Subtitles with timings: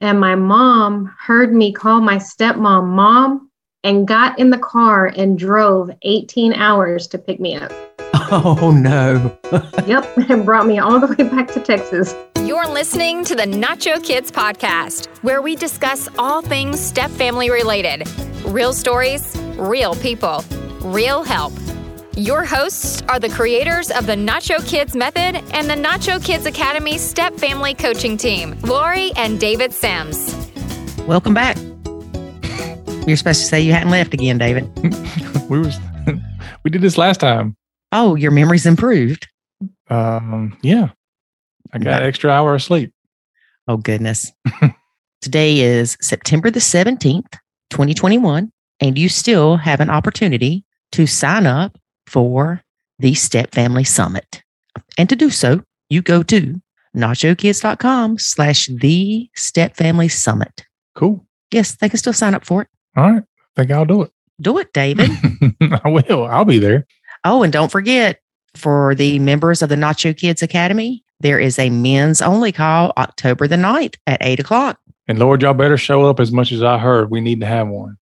[0.00, 3.50] And my mom heard me call my stepmom mom
[3.82, 7.72] and got in the car and drove 18 hours to pick me up.
[8.30, 9.36] Oh, no.
[9.86, 12.14] yep, and brought me all the way back to Texas.
[12.40, 18.08] You're listening to the Nacho Kids podcast, where we discuss all things step family related
[18.46, 20.44] real stories, real people,
[20.80, 21.52] real help.
[22.16, 26.96] Your hosts are the creators of the Nacho Kids Method and the Nacho Kids Academy
[26.96, 30.32] Step Family Coaching Team, Lori and David Sims.
[31.08, 31.56] Welcome back.
[33.04, 34.70] You're supposed to say you hadn't left again, David.
[35.50, 35.76] we was
[36.62, 37.56] we did this last time.
[37.90, 39.26] Oh, your memory's improved.
[39.90, 40.90] Um, yeah.
[41.72, 42.92] I got an extra hour of sleep.
[43.66, 44.30] Oh goodness.
[45.20, 47.32] Today is September the 17th,
[47.70, 51.76] 2021, and you still have an opportunity to sign up
[52.06, 52.62] for
[52.98, 54.42] the Step Family Summit.
[54.98, 56.60] And to do so, you go to
[56.96, 60.64] nachokids.com slash the Step Family Summit.
[60.94, 61.26] Cool.
[61.50, 62.68] Yes, they can still sign up for it.
[62.96, 63.22] All right.
[63.22, 64.10] I think I'll do it.
[64.40, 65.10] Do it, David.
[65.60, 66.26] I will.
[66.26, 66.86] I'll be there.
[67.24, 68.20] Oh, and don't forget
[68.54, 73.46] for the members of the Nacho Kids Academy, there is a men's only call October
[73.46, 74.78] the 9th at 8 o'clock.
[75.06, 77.10] And Lord, y'all better show up as much as I heard.
[77.10, 77.96] We need to have one.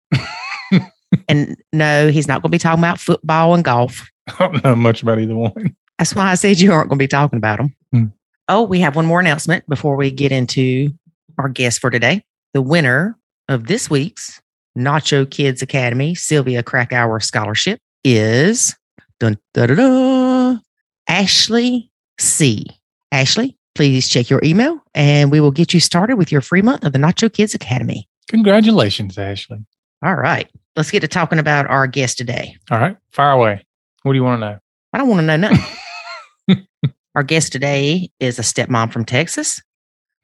[1.27, 4.09] And no, he's not going to be talking about football and golf.
[4.27, 5.75] I don't know much about either one.
[5.97, 7.75] That's why I said you aren't going to be talking about them.
[7.91, 8.05] Hmm.
[8.47, 10.91] Oh, we have one more announcement before we get into
[11.37, 12.23] our guest for today.
[12.53, 14.41] The winner of this week's
[14.77, 18.75] Nacho Kids Academy Sylvia Krakauer Scholarship is
[19.19, 20.61] dun, dun, dun, dun,
[21.07, 22.65] Ashley C.
[23.11, 26.83] Ashley, please check your email and we will get you started with your free month
[26.83, 28.07] of the Nacho Kids Academy.
[28.29, 29.65] Congratulations, Ashley.
[30.03, 30.49] All right.
[30.75, 32.55] Let's get to talking about our guest today.
[32.71, 32.97] All right.
[33.11, 33.65] Fire away.
[34.03, 34.59] What do you want to know?
[34.93, 36.65] I don't want to know nothing.
[37.15, 39.61] our guest today is a stepmom from Texas,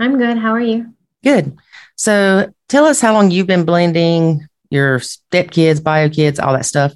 [0.00, 0.38] I'm good.
[0.38, 0.94] How are you?
[1.24, 1.58] Good.
[1.98, 6.94] So, tell us how long you've been blending your stepkids, bio kids, all that stuff.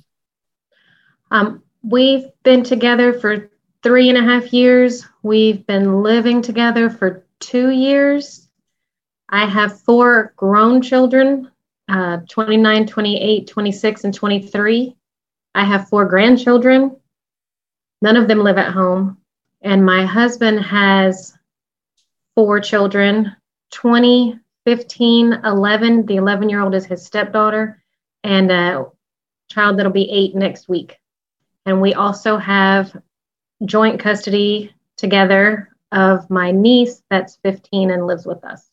[1.31, 3.51] Um, we've been together for
[3.83, 5.07] three and a half years.
[5.23, 8.49] We've been living together for two years.
[9.29, 11.51] I have four grown children
[11.89, 14.97] uh, 29, 28, 26, and 23.
[15.55, 16.97] I have four grandchildren.
[18.01, 19.19] None of them live at home.
[19.61, 21.37] And my husband has
[22.35, 23.37] four children
[23.73, 26.07] 20, 15, 11.
[26.07, 27.83] The 11 year old is his stepdaughter,
[28.23, 28.87] and a
[29.51, 30.99] child that'll be eight next week.
[31.67, 32.97] And we also have
[33.65, 38.69] joint custody together of my niece that's 15 and lives with us.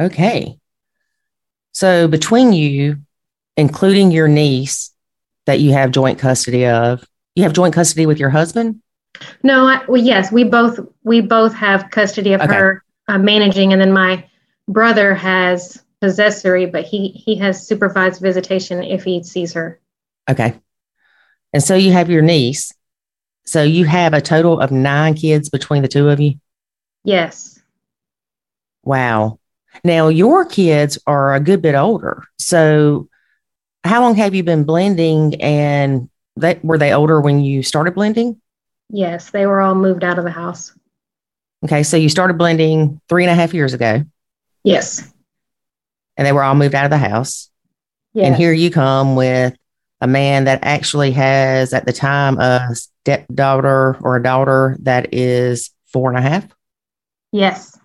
[0.00, 0.58] Okay.
[1.72, 2.98] So, between you,
[3.56, 4.92] including your niece
[5.46, 8.82] that you have joint custody of, you have joint custody with your husband?
[9.42, 12.54] No, I, well, yes, we both we both have custody of Okay.
[12.54, 14.24] her uh, managing, and then my
[14.68, 19.80] brother has possessory, but he he has supervised visitation if he sees her.
[20.28, 20.54] Okay.
[21.52, 22.72] And so you have your niece.
[23.44, 26.34] So you have a total of nine kids between the two of you?
[27.04, 27.52] Yes,
[28.84, 29.38] Wow.
[29.84, 32.24] Now your kids are a good bit older.
[32.38, 33.08] So
[33.84, 38.40] how long have you been blending and that were they older when you started blending?
[38.90, 40.72] Yes, they were all moved out of the house.
[41.64, 41.82] Okay.
[41.82, 44.04] So you started blending three and a half years ago,
[44.64, 45.12] Yes.
[46.16, 47.50] and they were all moved out of the house.
[48.14, 48.26] Yes.
[48.26, 49.56] And here you come with
[50.00, 55.70] a man that actually has, at the time, a stepdaughter or a daughter that is
[55.86, 56.46] four and a half.
[57.32, 57.78] Yes.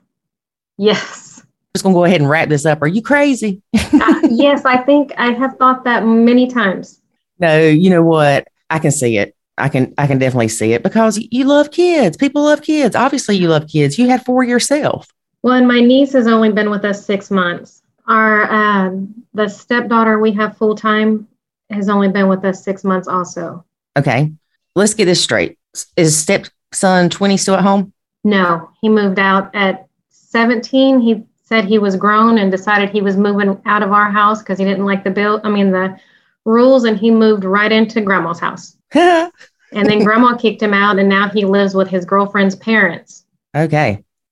[0.77, 1.41] Yes.
[1.73, 2.81] just gonna go ahead and wrap this up.
[2.81, 3.61] Are you crazy?
[3.75, 6.99] I- yes, I think I have thought that many times.
[7.39, 8.47] No, you know what?
[8.69, 9.35] I can see it.
[9.59, 12.17] I can I can definitely see it because you love kids.
[12.17, 12.95] People love kids.
[12.95, 13.97] Obviously, you love kids.
[13.97, 15.07] You had four yourself.
[15.43, 17.81] Well, and my niece has only been with us six months.
[18.07, 21.27] Our um, the stepdaughter we have full time
[21.69, 23.65] has only been with us six months also.
[23.97, 24.31] Okay,
[24.75, 25.57] let's get this straight.
[25.95, 27.93] Is stepson twenty still at home?
[28.23, 30.99] No, he moved out at 17.
[30.99, 34.59] He said he was grown and decided he was moving out of our house because
[34.59, 35.39] he didn't like the bill.
[35.43, 35.97] I mean the
[36.45, 38.77] rules, and he moved right into grandma's house.
[39.73, 43.25] And then grandma kicked him out, and now he lives with his girlfriend's parents.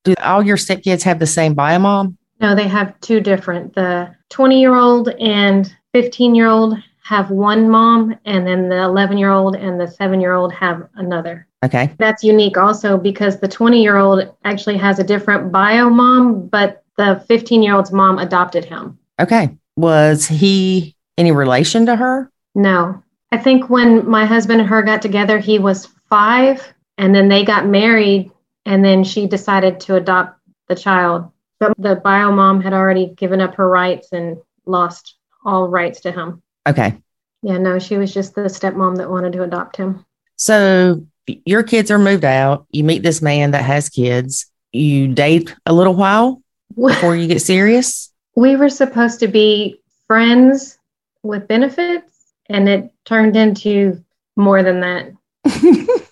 [0.06, 2.18] Do all your stepkids have the same bio mom?
[2.40, 3.74] No, they have two different.
[3.74, 9.18] The 20 year old and 15 year old have one mom, and then the 11
[9.18, 11.48] year old and the seven year old have another.
[11.64, 11.92] Okay.
[11.98, 16.84] That's unique also because the 20 year old actually has a different bio mom, but
[16.98, 18.98] the 15 year old's mom adopted him.
[19.20, 19.56] Okay.
[19.76, 22.32] Was he any relation to her?
[22.54, 27.28] No, I think when my husband and her got together, he was five, and then
[27.28, 28.32] they got married,
[28.66, 31.32] and then she decided to adopt the child.
[31.60, 35.16] But the bio mom had already given up her rights and lost
[35.46, 36.42] all rights to him.
[36.68, 36.96] Okay.
[37.42, 40.04] Yeah, no, she was just the stepmom that wanted to adopt him.
[40.36, 42.66] So your kids are moved out.
[42.72, 44.48] You meet this man that has kids.
[44.72, 46.42] You date a little while
[46.76, 48.12] before you get serious.
[48.38, 50.78] We were supposed to be friends
[51.24, 54.04] with benefits, and it turned into
[54.36, 55.14] more than that.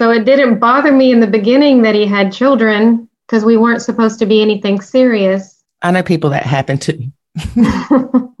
[0.00, 3.82] So it didn't bother me in the beginning that he had children because we weren't
[3.82, 5.62] supposed to be anything serious.
[5.82, 7.12] I know people that happen to.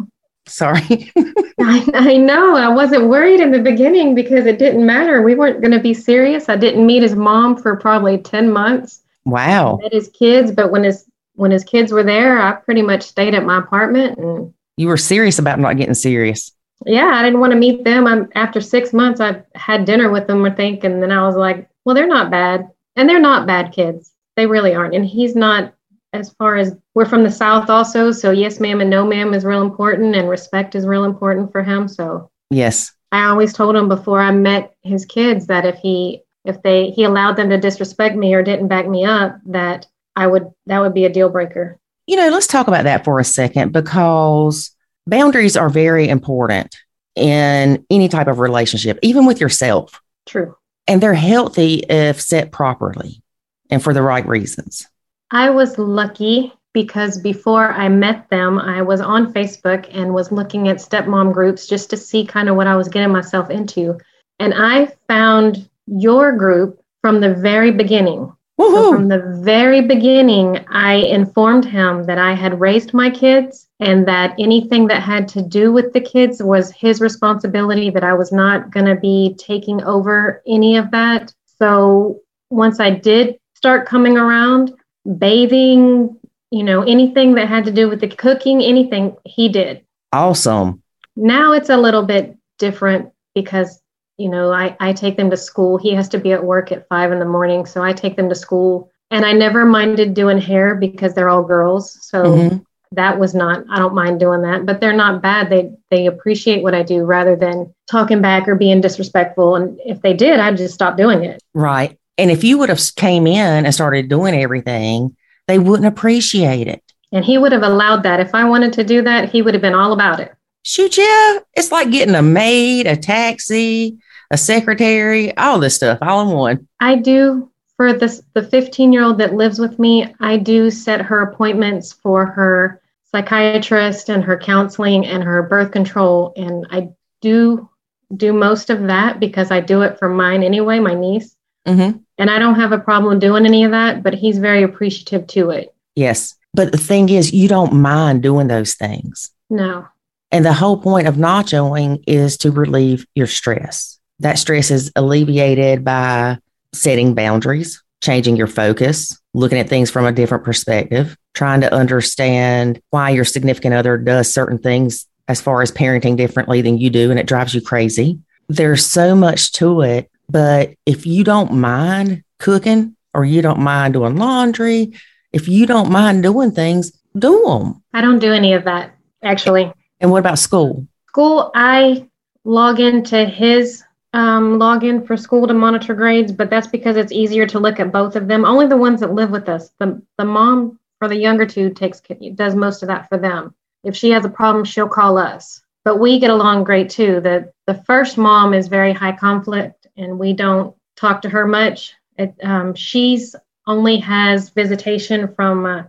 [0.46, 1.12] Sorry.
[1.60, 2.56] I, I know.
[2.56, 5.20] I wasn't worried in the beginning because it didn't matter.
[5.20, 6.48] We weren't going to be serious.
[6.48, 9.02] I didn't meet his mom for probably 10 months.
[9.26, 9.78] wow.
[9.82, 11.04] Met his kids, but when his
[11.34, 14.96] when his kids were there, I pretty much stayed at my apartment and You were
[14.96, 16.52] serious about not getting serious.
[16.86, 18.06] Yeah, I didn't want to meet them.
[18.06, 21.36] I'm, after six months, I had dinner with them, I think, and then I was
[21.36, 24.12] like, well, they're not bad, and they're not bad kids.
[24.36, 24.94] They really aren't.
[24.94, 25.74] And he's not.
[26.12, 29.44] As far as we're from the South, also, so yes, ma'am, and no, ma'am is
[29.44, 31.86] real important, and respect is real important for him.
[31.86, 32.92] So Yes.
[33.12, 37.04] I always told him before I met his kids that if he if they he
[37.04, 39.86] allowed them to disrespect me or didn't back me up, that
[40.16, 41.78] I would that would be a deal breaker.
[42.06, 44.70] You know, let's talk about that for a second because
[45.06, 46.74] boundaries are very important
[47.16, 50.00] in any type of relationship, even with yourself.
[50.26, 50.56] True.
[50.86, 53.22] And they're healthy if set properly
[53.70, 54.86] and for the right reasons.
[55.30, 60.68] I was lucky because before I met them, I was on Facebook and was looking
[60.68, 63.98] at stepmom groups just to see kind of what I was getting myself into.
[64.38, 68.32] And I found your group from the very beginning.
[68.60, 74.06] So from the very beginning, I informed him that I had raised my kids and
[74.06, 78.32] that anything that had to do with the kids was his responsibility, that I was
[78.32, 81.32] not going to be taking over any of that.
[81.58, 82.20] So
[82.50, 84.72] once I did start coming around,
[85.18, 86.18] bathing,
[86.50, 89.84] you know, anything that had to do with the cooking, anything, he did.
[90.12, 90.82] Awesome.
[91.16, 93.80] Now it's a little bit different because,
[94.20, 95.78] you know, I, I take them to school.
[95.78, 97.64] He has to be at work at five in the morning.
[97.64, 98.90] So I take them to school.
[99.10, 101.98] And I never minded doing hair because they're all girls.
[102.02, 102.64] So Mhm.
[102.92, 104.66] that was not, I don't mind doing that.
[104.66, 105.48] But they're not bad.
[105.50, 109.56] They they appreciate what I do rather than talking back or being disrespectful.
[109.56, 111.42] And if they did, I'd just stop doing it.
[111.54, 111.98] Right.
[112.18, 115.16] And if you would have came in and started doing everything,
[115.48, 116.82] they wouldn't appreciate it.
[117.10, 118.20] And he would have allowed that.
[118.20, 120.32] If I wanted to do that, he would have been all about it.
[120.62, 121.38] Shoot, yeah.
[121.54, 123.98] It's like getting a maid, a taxi,
[124.30, 126.68] a secretary, all this stuff all in one.
[126.80, 130.14] I do for this the 15 year old that lives with me.
[130.20, 136.32] I do set her appointments for her psychiatrist and her counseling and her birth control,
[136.36, 137.68] and I do
[138.16, 141.34] do most of that because I do it for mine anyway, my niece,
[141.66, 144.02] hmm and I don't have a problem doing any of that.
[144.02, 145.74] But he's very appreciative to it.
[145.94, 146.34] Yes.
[146.52, 149.30] But the thing is, you don't mind doing those things.
[149.48, 149.86] No,
[150.32, 153.98] And the whole point of nachoing is to relieve your stress.
[154.20, 156.38] That stress is alleviated by
[156.72, 162.80] setting boundaries, changing your focus, looking at things from a different perspective, trying to understand
[162.90, 167.10] why your significant other does certain things as far as parenting differently than you do,
[167.10, 168.18] and it drives you crazy.
[168.48, 173.94] There's so much to it But if you don't mind cooking or you don't mind
[173.94, 174.92] doing laundry,
[175.32, 177.82] if you don't mind doing things, do them.
[177.92, 179.72] I don't do any of that actually.
[180.00, 180.86] And what about school?
[181.08, 182.08] School, I
[182.44, 183.82] log into his
[184.12, 187.92] um, login for school to monitor grades, but that's because it's easier to look at
[187.92, 188.44] both of them.
[188.44, 189.70] Only the ones that live with us.
[189.78, 192.00] The the mom for the younger two takes
[192.34, 193.54] does most of that for them.
[193.84, 195.62] If she has a problem, she'll call us.
[195.84, 197.20] But we get along great too.
[197.20, 201.94] The the first mom is very high conflict, and we don't talk to her much.
[202.18, 203.36] It, um, she's
[203.66, 205.84] only has visitation from uh,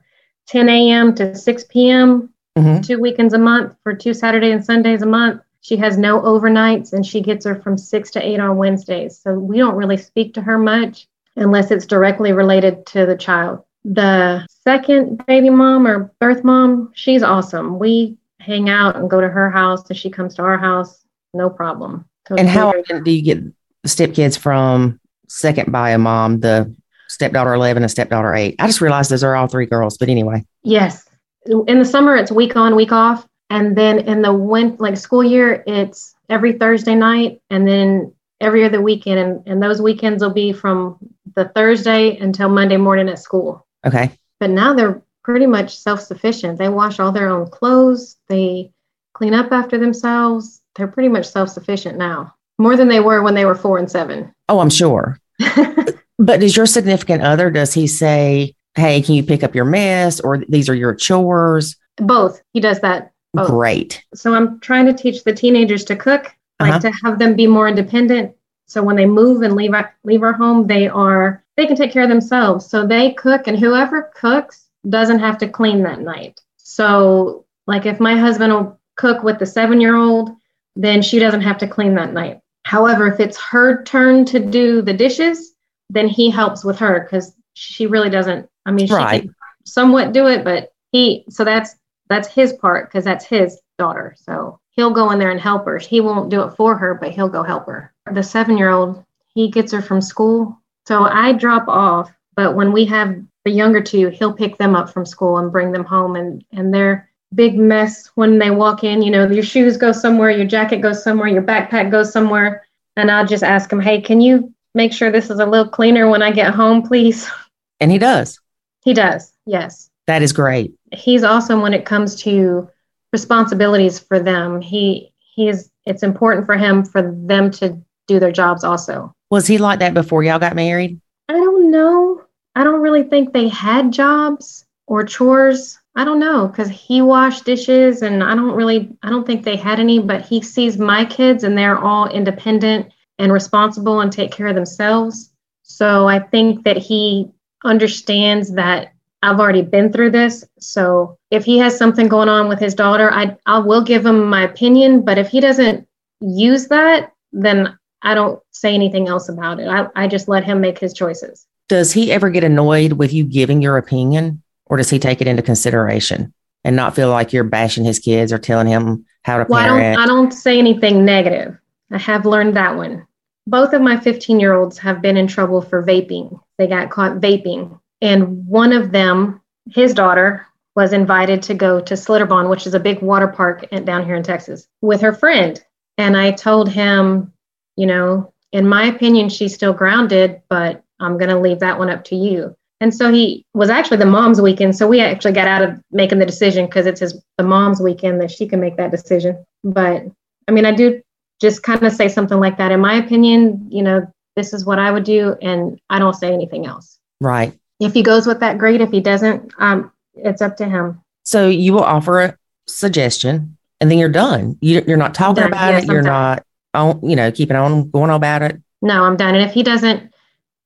[0.48, 1.16] 10 a.m.
[1.16, 2.30] to 6 p.m.
[2.58, 2.82] Mm-hmm.
[2.82, 5.42] two weekends a month for two Saturday and Sundays a month.
[5.62, 9.20] She has no overnights and she gets her from six to eight on Wednesdays.
[9.20, 13.64] So we don't really speak to her much unless it's directly related to the child.
[13.86, 17.80] The second baby mom or birth mom, she's awesome.
[17.80, 21.50] We hang out and go to her house and she comes to our house, no
[21.50, 22.06] problem.
[22.28, 23.44] So and how often do you get
[23.86, 26.76] stepkids from second by a mom, the
[27.08, 28.56] stepdaughter 11 and stepdaughter 8?
[28.60, 30.46] I just realized those are all three girls, but anyway.
[30.64, 31.08] Yes.
[31.46, 33.28] In the summer, it's week on, week off.
[33.52, 38.64] And then in the winter, like school year, it's every Thursday night and then every
[38.64, 39.20] other weekend.
[39.20, 40.98] And, and those weekends will be from
[41.36, 43.68] the Thursday until Monday morning at school.
[43.86, 44.10] Okay.
[44.40, 46.60] But now they're pretty much self sufficient.
[46.60, 48.72] They wash all their own clothes, they
[49.14, 50.62] clean up after themselves.
[50.76, 53.92] They're pretty much self sufficient now, more than they were when they were four and
[53.92, 54.34] seven.
[54.48, 55.20] Oh, I'm sure.
[56.18, 60.22] but does your significant other, does he say, hey, can you pick up your mess
[60.22, 61.76] or these are your chores?
[61.98, 62.42] Both.
[62.54, 63.48] He does that Oh.
[63.48, 64.04] Great.
[64.14, 66.80] So I'm trying to teach the teenagers to cook, like uh-huh.
[66.80, 68.36] to have them be more independent.
[68.68, 71.92] So when they move and leave our, leave our home, they are they can take
[71.92, 72.66] care of themselves.
[72.66, 76.42] So they cook, and whoever cooks doesn't have to clean that night.
[76.58, 80.32] So like if my husband will cook with the seven year old,
[80.76, 82.40] then she doesn't have to clean that night.
[82.64, 85.54] However, if it's her turn to do the dishes,
[85.90, 88.50] then he helps with her because she really doesn't.
[88.66, 89.22] I mean, she right.
[89.24, 89.36] can
[89.66, 91.26] somewhat do it, but he.
[91.30, 91.76] So that's
[92.12, 94.16] that's his part because that's his daughter.
[94.18, 95.78] So he'll go in there and help her.
[95.78, 97.94] He won't do it for her, but he'll go help her.
[98.12, 99.04] The seven year old,
[99.34, 100.60] he gets her from school.
[100.86, 103.16] So I drop off, but when we have
[103.46, 106.16] the younger two, he'll pick them up from school and bring them home.
[106.16, 109.02] And, and they're big mess when they walk in.
[109.02, 112.66] You know, your shoes go somewhere, your jacket goes somewhere, your backpack goes somewhere.
[112.98, 116.10] And I'll just ask him, hey, can you make sure this is a little cleaner
[116.10, 117.30] when I get home, please?
[117.80, 118.40] And he does.
[118.86, 119.90] He does, yes.
[120.06, 120.76] That is great.
[120.92, 122.70] He's awesome when it comes to
[123.12, 124.62] responsibilities for them.
[124.62, 129.16] He he is it's important for him for them to do their jobs also.
[129.30, 131.00] Was he like that before y'all got married?
[131.30, 132.22] I don't know.
[132.56, 135.80] I don't really think they had jobs or chores.
[135.96, 139.56] I don't know because he washed dishes and I don't really, I don't think they
[139.56, 144.32] had any, but he sees my kids and they're all independent and responsible and take
[144.32, 145.32] care of themselves.
[145.64, 147.32] So I think that he
[147.64, 148.94] understands that
[149.24, 150.44] I've already been through this.
[150.60, 154.30] So if he has something going on with his daughter, I I will give him
[154.30, 155.04] my opinion.
[155.04, 155.88] But if he doesn't
[156.22, 159.68] use that, then I don't say anything else about it.
[159.68, 161.46] I, I just let him make his choices.
[161.70, 165.28] Does he ever get annoyed with you giving your opinion or does he take it
[165.28, 169.46] into consideration and not feel like you're bashing his kids or telling him how to
[169.48, 169.86] well, parent?
[169.86, 171.58] I don't, I don't say anything negative.
[171.92, 173.06] I have learned that one.
[173.48, 176.40] Both of my 15 year olds have been in trouble for vaping.
[176.58, 181.94] They got caught vaping and one of them, his daughter, was invited to go to
[181.94, 185.64] Schlitterbahn, which is a big water park down here in Texas, with her friend.
[185.98, 187.34] And I told him,
[187.76, 191.90] you know, in my opinion, she's still grounded, but I'm going to leave that one
[191.90, 192.56] up to you.
[192.80, 194.76] And so he was actually the mom's weekend.
[194.76, 198.20] So we actually got out of making the decision because it's his the mom's weekend
[198.22, 199.46] that she can make that decision.
[199.64, 200.06] But
[200.48, 201.02] I mean, I do
[201.40, 202.72] just kind of say something like that.
[202.72, 206.34] In my opinion, you know, this is what I would do, and I don't say
[206.34, 206.98] anything else.
[207.20, 207.54] Right.
[207.82, 208.80] If he goes with that, great.
[208.80, 211.02] If he doesn't, um, it's up to him.
[211.24, 214.58] So you will offer a suggestion, and then you're done.
[214.62, 215.86] You, are not talking about it.
[215.86, 216.46] You're not,
[216.76, 218.62] on, you know, keeping on going about it.
[218.84, 219.34] No, I'm done.
[219.34, 220.14] And if he doesn't,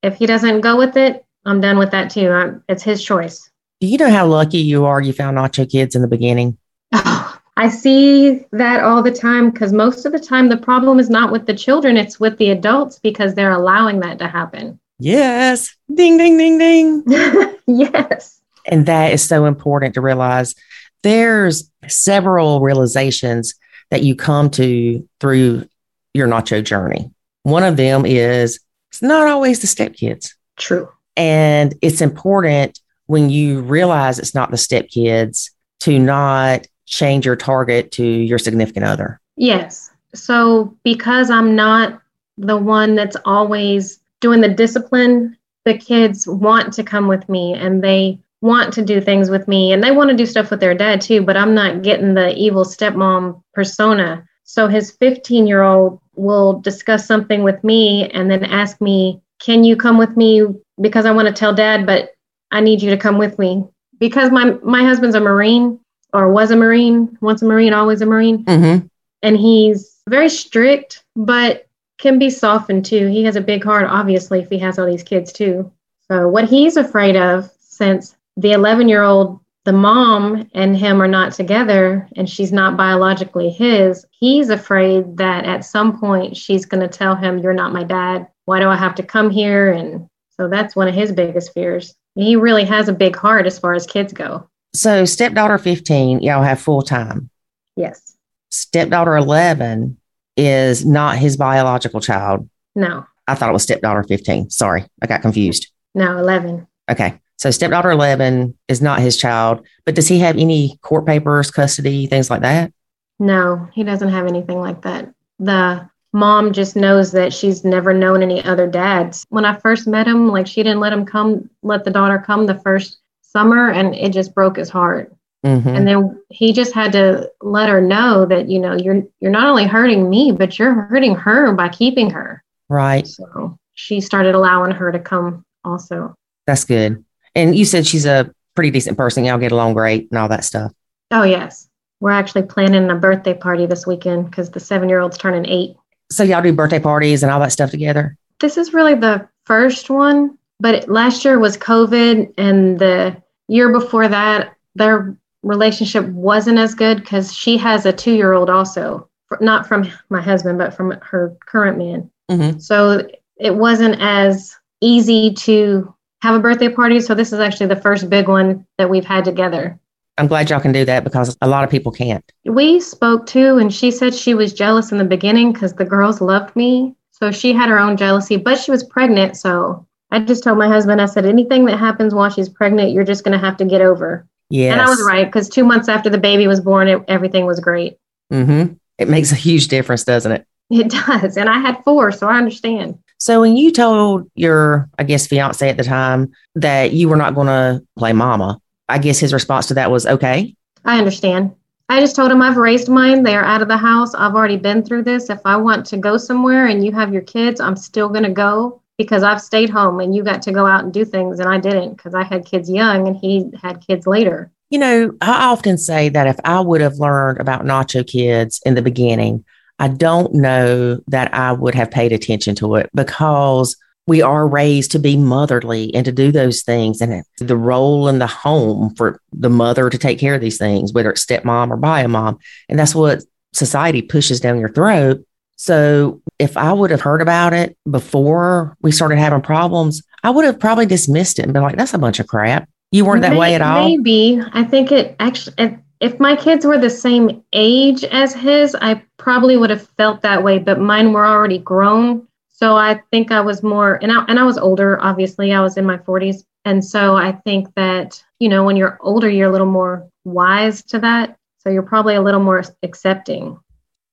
[0.03, 2.29] if he doesn't go with it, I'm done with that too.
[2.29, 3.49] I'm, it's his choice.
[3.79, 5.01] Do you know how lucky you are?
[5.01, 6.57] You found Nacho Kids in the beginning.
[6.91, 11.09] Oh, I see that all the time because most of the time the problem is
[11.09, 14.77] not with the children; it's with the adults because they're allowing that to happen.
[14.99, 15.75] Yes.
[15.93, 17.03] Ding, ding, ding, ding.
[17.67, 18.41] yes.
[18.65, 20.55] And that is so important to realize.
[21.03, 23.53] There's several realizations
[23.91, 25.67] that you come to through
[26.13, 27.11] your nacho journey.
[27.43, 28.59] One of them is
[28.91, 30.31] it's not always the stepkids.
[30.57, 30.89] True.
[31.15, 37.91] And it's important when you realize it's not the stepkids to not change your target
[37.91, 39.19] to your significant other.
[39.35, 39.91] Yes.
[40.13, 42.01] So because I'm not
[42.37, 45.37] the one that's always doing the discipline.
[45.65, 49.71] The kids want to come with me and they want to do things with me
[49.71, 52.35] and they want to do stuff with their dad too, but I'm not getting the
[52.35, 54.25] evil stepmom persona.
[54.45, 59.63] So his 15 year old will discuss something with me and then ask me, Can
[59.63, 60.43] you come with me?
[60.81, 62.15] Because I want to tell dad, but
[62.49, 63.63] I need you to come with me.
[63.99, 65.79] Because my, my husband's a Marine
[66.13, 68.43] or was a Marine, once a Marine, always a Marine.
[68.45, 68.87] Mm-hmm.
[69.21, 71.67] And he's very strict, but
[71.97, 73.07] can be softened too.
[73.07, 75.71] He has a big heart, obviously, if he has all these kids too.
[76.11, 81.07] So, what he's afraid of, since the 11 year old, the mom and him are
[81.07, 86.81] not together and she's not biologically his, he's afraid that at some point she's going
[86.81, 88.27] to tell him, You're not my dad.
[88.45, 89.71] Why do I have to come here?
[89.71, 91.95] And so that's one of his biggest fears.
[92.13, 94.47] He really has a big heart as far as kids go.
[94.73, 97.29] So, stepdaughter 15, y'all have full time.
[97.75, 98.15] Yes.
[98.51, 99.97] Stepdaughter 11
[100.37, 102.49] is not his biological child.
[102.75, 104.49] No, I thought it was stepdaughter 15.
[104.49, 105.67] Sorry, I got confused.
[105.93, 106.67] no, 11.
[106.89, 107.19] Okay.
[107.37, 112.07] So, stepdaughter 11 is not his child, but does he have any court papers, custody,
[112.07, 112.71] things like that?
[113.19, 115.13] No, he doesn't have anything like that.
[115.39, 119.25] The mom just knows that she's never known any other dads.
[119.29, 122.45] When I first met him, like she didn't let him come, let the daughter come
[122.45, 125.13] the first summer, and it just broke his heart.
[125.45, 125.69] Mm-hmm.
[125.69, 129.47] And then he just had to let her know that you know you're you're not
[129.47, 132.43] only hurting me, but you're hurting her by keeping her.
[132.67, 133.05] Right.
[133.05, 136.15] So she started allowing her to come also.
[136.47, 137.03] That's good.
[137.35, 139.25] And you said she's a pretty decent person.
[139.25, 140.71] Y'all get along great and all that stuff.
[141.11, 145.17] Oh yes, we're actually planning a birthday party this weekend because the seven year old's
[145.17, 145.75] turning eight.
[146.11, 148.15] So, y'all do birthday parties and all that stuff together?
[148.39, 154.07] this is really the first one, but last year was COVID, and the year before
[154.07, 159.07] that, their relationship wasn't as good because she has a two year old also,
[159.39, 162.09] not from my husband, but from her current man.
[162.29, 162.59] Mm-hmm.
[162.59, 166.99] So it wasn't as easy to have a birthday party.
[166.99, 169.79] So this is actually the first big one that we've had together.
[170.17, 172.23] I'm glad y'all can do that because a lot of people can't.
[172.45, 176.21] We spoke too, and she said she was jealous in the beginning because the girls
[176.21, 176.95] loved me.
[177.11, 179.37] So she had her own jealousy, but she was pregnant.
[179.37, 183.03] So I just told my husband, I said, anything that happens while she's pregnant, you're
[183.03, 184.25] just going to have to get over.
[184.49, 184.73] Yes.
[184.73, 187.59] And I was right because two months after the baby was born, it, everything was
[187.59, 187.97] great.
[188.31, 188.73] Mm-hmm.
[188.97, 190.45] It makes a huge difference, doesn't it?
[190.69, 191.37] It does.
[191.37, 192.97] And I had four, so I understand.
[193.17, 197.35] So when you told your, I guess, fiance at the time that you were not
[197.35, 200.55] going to play mama, I guess his response to that was okay.
[200.83, 201.55] I understand.
[201.87, 203.23] I just told him I've raised mine.
[203.23, 204.15] They are out of the house.
[204.15, 205.29] I've already been through this.
[205.29, 208.31] If I want to go somewhere and you have your kids, I'm still going to
[208.31, 211.49] go because I've stayed home and you got to go out and do things and
[211.49, 214.51] I didn't because I had kids young and he had kids later.
[214.69, 218.75] You know, I often say that if I would have learned about Nacho Kids in
[218.75, 219.45] the beginning,
[219.77, 223.75] I don't know that I would have paid attention to it because
[224.07, 228.19] we are raised to be motherly and to do those things and the role in
[228.19, 231.77] the home for the mother to take care of these things, whether it's stepmom or
[231.77, 232.37] bio mom.
[232.69, 235.25] And that's what society pushes down your throat.
[235.55, 240.45] So if I would have heard about it before we started having problems, I would
[240.45, 242.67] have probably dismissed it and been like, that's a bunch of crap.
[242.91, 243.87] You weren't that May- way at all.
[243.87, 244.41] Maybe.
[244.53, 249.01] I think it actually, if, if my kids were the same age as his, I
[249.17, 252.27] probably would have felt that way, but mine were already grown.
[252.49, 255.77] So I think I was more, and I, and I was older, obviously, I was
[255.77, 256.43] in my 40s.
[256.63, 260.83] And so I think that, you know, when you're older, you're a little more wise
[260.85, 261.37] to that.
[261.59, 263.59] So you're probably a little more accepting.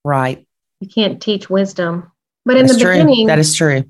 [0.05, 0.47] Right.
[0.83, 2.11] You can't teach wisdom.
[2.45, 2.93] But in That's the true.
[2.95, 3.85] beginning, That is true.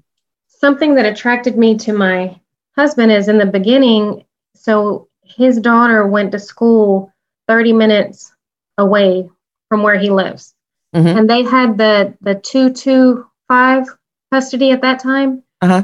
[0.47, 2.39] something that attracted me to my
[2.77, 4.25] husband is in the beginning
[4.55, 7.11] so his daughter went to school
[7.49, 8.33] 30 minutes
[8.79, 9.29] away
[9.69, 10.55] from where he lives
[10.95, 11.19] Mhm.
[11.19, 13.87] and they had the the 225
[14.31, 15.83] custody at that time Uh-huh.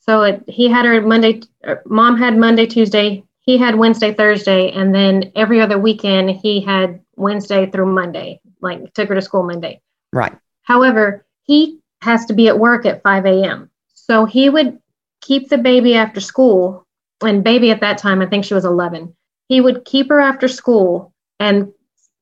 [0.00, 4.70] so it, he had her monday er, mom had monday tuesday he had wednesday thursday
[4.72, 9.42] and then every other weekend he had wednesday through monday like took her to school
[9.44, 9.80] monday
[10.12, 10.36] Right.
[10.68, 13.70] However, he has to be at work at 5 a.m.
[13.94, 14.78] So he would
[15.22, 16.86] keep the baby after school,
[17.24, 19.16] and baby at that time, I think she was 11.
[19.48, 21.72] He would keep her after school and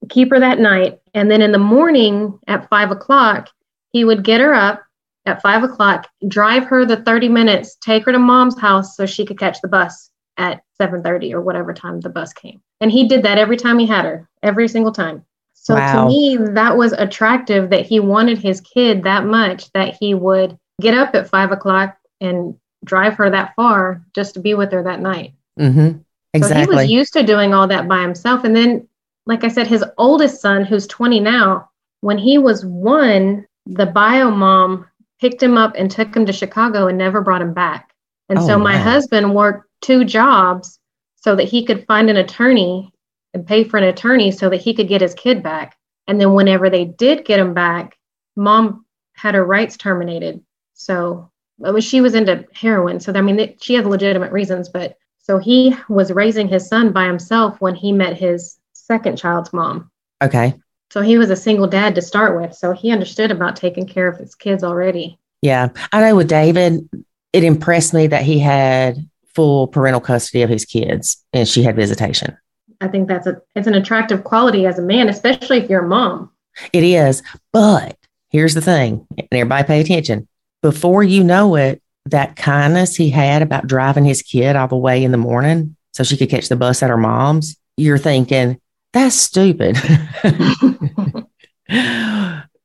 [0.08, 1.00] keep her that night.
[1.12, 3.50] And then in the morning at five o'clock,
[3.90, 4.80] he would get her up
[5.26, 9.26] at five o'clock, drive her the 30 minutes, take her to mom's house so she
[9.26, 12.62] could catch the bus at 7:30 or whatever time the bus came.
[12.80, 15.24] And he did that every time he had her, every single time.
[15.66, 16.04] So Wow.
[16.04, 20.56] to me, that was attractive that he wanted his kid that much that he would
[20.80, 24.84] get up at five o'clock and drive her that far just to be with her
[24.84, 25.32] that night.
[25.58, 25.98] Mm-hmm.
[26.40, 28.44] So he was used to doing all that by himself.
[28.44, 28.86] And then,
[29.26, 31.68] like I said, his oldest son, who's 20 now,
[32.00, 34.86] when he was one, the bio mom
[35.20, 37.90] picked him up and took him to Chicago and never brought him back.
[38.28, 38.84] And Oh, so my wow.
[38.84, 40.78] husband worked two jobs
[41.16, 42.92] so that he could find an attorney
[43.36, 45.76] and pay for an attorney so that he could get his kid back.
[46.08, 47.96] And then whenever they did get him back,
[48.34, 50.42] mom had her rights terminated.
[50.74, 51.30] So
[51.64, 52.98] I mean, she was into heroin.
[52.98, 57.06] So I mean, she had legitimate reasons, but so he was raising his son by
[57.06, 59.90] himself when he met his second child's mom.
[60.22, 60.54] Okay.
[60.90, 62.54] So he was a single dad to start with.
[62.54, 65.18] So he understood about taking care of his kids already.
[65.42, 65.68] Yeah.
[65.92, 66.88] I know with David,
[67.32, 68.96] it impressed me that he had
[69.34, 72.38] full parental custody of his kids and she had visitation.
[72.80, 75.88] I think that's a it's an attractive quality as a man, especially if you're a
[75.88, 76.30] mom.
[76.72, 77.22] It is.
[77.52, 77.96] But
[78.30, 80.28] here's the thing, and everybody pay attention.
[80.62, 85.04] Before you know it, that kindness he had about driving his kid all the way
[85.04, 88.60] in the morning so she could catch the bus at her mom's, you're thinking,
[88.92, 89.76] that's stupid.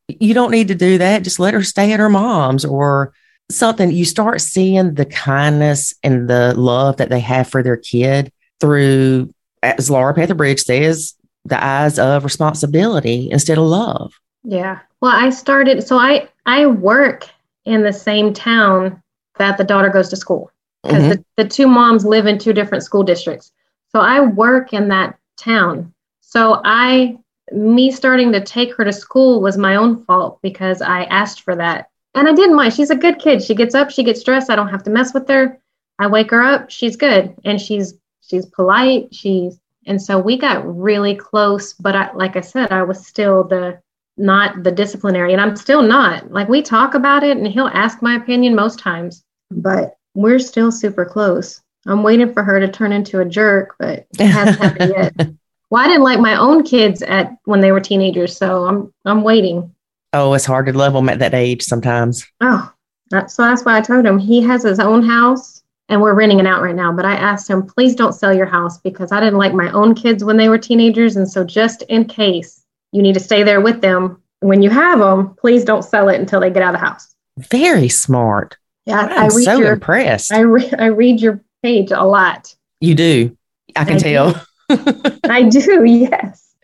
[0.07, 1.23] you don't need to do that.
[1.23, 3.13] Just let her stay at her mom's or
[3.49, 3.91] something.
[3.91, 9.33] You start seeing the kindness and the love that they have for their kid through,
[9.63, 11.13] as Laura Petherbridge says,
[11.45, 14.13] the eyes of responsibility instead of love.
[14.43, 14.79] yeah.
[15.01, 17.27] Well, I started so I I work
[17.65, 19.01] in the same town
[19.39, 20.51] that the daughter goes to school
[20.83, 21.09] because Mhm.
[21.37, 23.51] the, the two moms live in two different school districts.
[23.91, 25.91] So I work in that town.
[26.21, 27.17] So I
[27.51, 31.55] me starting to take her to school was my own fault because I asked for
[31.55, 31.89] that.
[32.13, 32.73] And I didn't mind.
[32.73, 33.41] She's a good kid.
[33.41, 34.49] She gets up, she gets dressed.
[34.51, 35.57] I don't have to mess with her.
[35.97, 37.33] I wake her up, she's good.
[37.43, 37.95] And she's
[38.31, 39.13] she's polite.
[39.13, 43.43] She's and so we got really close, but I like I said, I was still
[43.43, 43.79] the
[44.17, 46.31] not the disciplinary and I'm still not.
[46.31, 50.71] Like we talk about it and he'll ask my opinion most times, but we're still
[50.71, 51.61] super close.
[51.85, 55.29] I'm waiting for her to turn into a jerk, but it hasn't happened yet.
[55.71, 59.23] Well, I didn't like my own kids at when they were teenagers, so I'm I'm
[59.23, 59.73] waiting.
[60.11, 62.27] Oh, it's hard to love them at that age sometimes.
[62.41, 62.69] Oh,
[63.11, 65.60] that, so that's why I told him he has his own house
[65.91, 66.91] and we're renting it out right now.
[66.91, 69.93] But I asked him, please don't sell your house because I didn't like my own
[69.93, 71.17] kids when they were teenagers.
[71.17, 74.99] And so, just in case you need to stay there with them when you have
[74.99, 77.13] them, please don't sell it until they get out of the house.
[77.37, 78.57] Very smart.
[78.85, 80.33] Yeah, I'm I read so your impressed.
[80.33, 82.55] I, re- I read your page a lot.
[82.79, 83.37] you do.
[83.75, 84.03] I can I do.
[84.03, 84.45] tell.
[85.29, 86.55] I do, yes.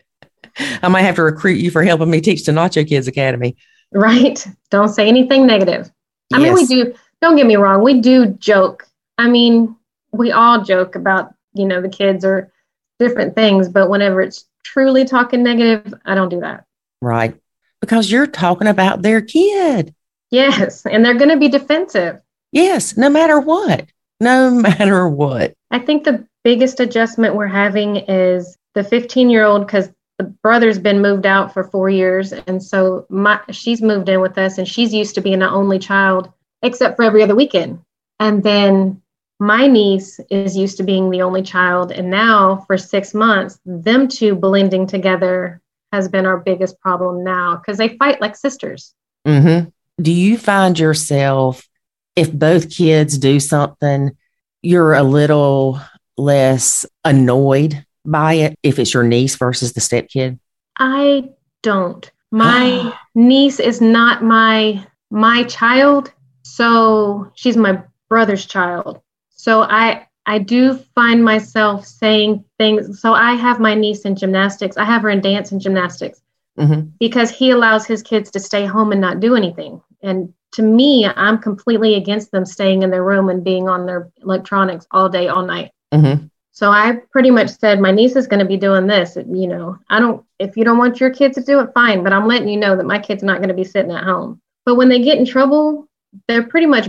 [0.82, 3.56] I might have to recruit you for helping me teach the Nacho Kids Academy.
[3.92, 4.44] Right.
[4.70, 5.90] Don't say anything negative.
[6.32, 8.86] I mean, we do, don't get me wrong, we do joke.
[9.18, 9.76] I mean,
[10.12, 12.52] we all joke about, you know, the kids or
[12.98, 16.64] different things, but whenever it's truly talking negative, I don't do that.
[17.02, 17.36] Right.
[17.80, 19.94] Because you're talking about their kid.
[20.30, 20.84] Yes.
[20.86, 22.20] And they're going to be defensive.
[22.52, 23.86] Yes, no matter what.
[24.20, 25.54] No matter what.
[25.70, 30.78] I think the biggest adjustment we're having is the 15 year old, because the brother's
[30.78, 32.32] been moved out for four years.
[32.32, 35.78] And so my, she's moved in with us and she's used to being the only
[35.78, 37.80] child, except for every other weekend.
[38.18, 39.00] And then
[39.38, 41.92] my niece is used to being the only child.
[41.92, 45.60] And now for six months, them two blending together
[45.92, 48.94] has been our biggest problem now because they fight like sisters.
[49.26, 49.68] mm-hmm.
[50.00, 51.68] Do you find yourself,
[52.14, 54.16] if both kids do something,
[54.62, 55.80] you're a little
[56.16, 60.38] less annoyed by it if it's your niece versus the stepkid?
[60.78, 61.30] I
[61.62, 62.10] don't.
[62.30, 69.00] My niece is not my my child, so she's my brother's child.
[69.38, 73.00] So I I do find myself saying things.
[73.00, 74.76] So I have my niece in gymnastics.
[74.76, 76.20] I have her in dance and gymnastics
[76.58, 79.80] hmm because he allows his kids to stay home and not do anything.
[80.02, 84.10] And to me, I'm completely against them staying in their room and being on their
[84.22, 85.70] electronics all day, all night.
[85.94, 89.16] hmm So I pretty much said, my niece is going to be doing this.
[89.16, 92.12] You know, I don't, if you don't want your kids to do it, fine, but
[92.12, 94.40] I'm letting you know that my kid's are not going to be sitting at home.
[94.64, 95.88] But when they get in trouble,
[96.26, 96.88] they're pretty much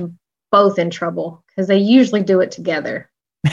[0.52, 3.10] both in trouble because they usually do it together.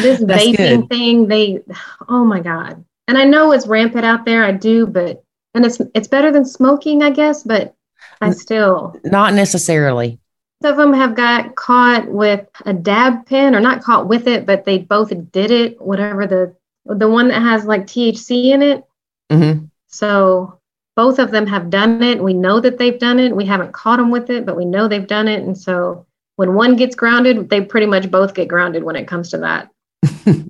[0.00, 0.88] This vaping good.
[0.88, 1.60] thing, they,
[2.08, 2.82] oh my God.
[3.06, 4.42] And I know it's rampant out there.
[4.42, 7.74] I do, but, and it's, it's better than smoking, I guess, but
[8.22, 10.18] I still, Not necessarily.
[10.62, 14.46] Some of them have got caught with a dab pen or not caught with it,
[14.46, 16.54] but they both did it, whatever the
[16.86, 18.84] the one that has like THC in it.
[19.30, 20.58] hmm So
[20.96, 22.22] both of them have done it.
[22.22, 23.36] We know that they've done it.
[23.36, 25.42] We haven't caught them with it, but we know they've done it.
[25.42, 29.30] And so when one gets grounded, they pretty much both get grounded when it comes
[29.30, 29.70] to that.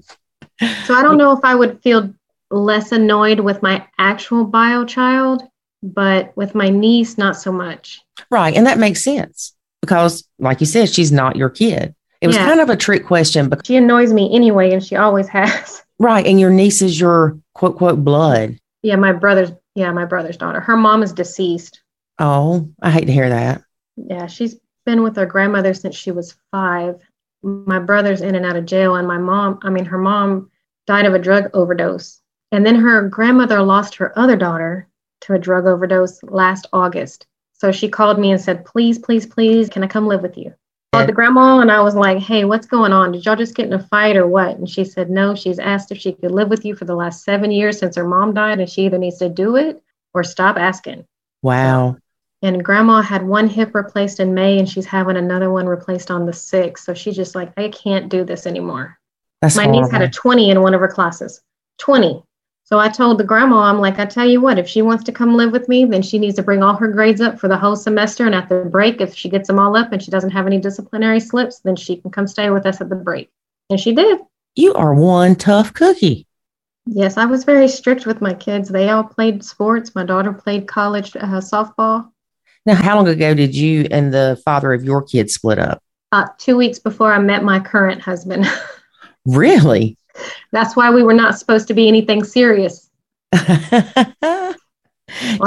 [0.86, 2.14] So I don't know if I would feel
[2.50, 5.42] less annoyed with my actual bio child,
[5.82, 8.00] but with my niece, not so much.
[8.30, 8.54] Right.
[8.54, 11.94] And that makes sense because, like you said, she's not your kid.
[12.20, 12.46] It was Yeah.
[12.46, 15.82] kind of a trick question, but She annoys me anyway, and she always has.
[15.98, 16.24] right.
[16.24, 18.56] And your niece is your quote, quote, blood.
[18.82, 20.60] Yeah, my brother's yeah, my brother's daughter.
[20.60, 21.80] Her mom is deceased.
[22.20, 23.62] Oh, I hate to hear that.
[23.96, 27.00] Yeah, she's been with her grandmother since she was five.
[27.42, 30.50] My brother's in and out of jail, and my mom, I mean, her mom
[30.86, 32.20] died of a drug overdose.
[32.52, 34.88] And then her grandmother lost her other daughter
[35.22, 37.26] to a drug overdose last August.
[37.52, 40.54] So she called me and said, Please, please, please, can I come live with you?
[40.92, 43.12] Called the grandma and I was like, Hey, what's going on?
[43.12, 44.56] Did y'all just get in a fight or what?
[44.56, 47.24] And she said, No, she's asked if she could live with you for the last
[47.24, 50.56] seven years since her mom died, and she either needs to do it or stop
[50.56, 51.06] asking.
[51.42, 51.96] Wow.
[52.44, 56.26] And grandma had one hip replaced in May and she's having another one replaced on
[56.26, 56.80] the 6th.
[56.80, 58.98] So she's just like, I can't do this anymore.
[59.40, 61.40] That's My niece had a 20 in one of her classes.
[61.78, 62.22] 20.
[62.64, 65.12] So I told the grandma, I'm like, I tell you what, if she wants to
[65.12, 67.56] come live with me, then she needs to bring all her grades up for the
[67.56, 68.26] whole semester.
[68.26, 70.58] And at the break, if she gets them all up and she doesn't have any
[70.58, 73.30] disciplinary slips, then she can come stay with us at the break.
[73.70, 74.18] And she did.
[74.54, 76.26] You are one tough cookie.
[76.84, 78.68] Yes, I was very strict with my kids.
[78.68, 79.94] They all played sports.
[79.94, 82.10] My daughter played college uh, softball.
[82.66, 85.82] Now, how long ago did you and the father of your kids split up?
[86.12, 88.46] Uh, two weeks before I met my current husband.
[89.26, 89.96] Really?
[90.52, 92.90] That's why we were not supposed to be anything serious.
[93.32, 94.56] did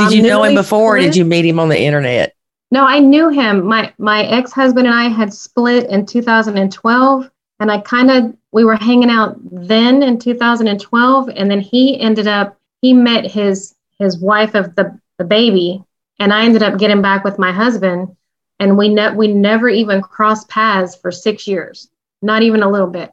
[0.10, 2.34] you know him before or did you meet him on the internet?
[2.72, 3.66] No, I knew him.
[3.66, 8.76] My my ex-husband and I had split in 2012 and I kind of we were
[8.76, 14.54] hanging out then in 2012 and then he ended up he met his his wife
[14.54, 15.84] of the the baby
[16.20, 18.16] and I ended up getting back with my husband
[18.60, 21.90] and we ne- we never even crossed paths for 6 years.
[22.22, 23.12] Not even a little bit.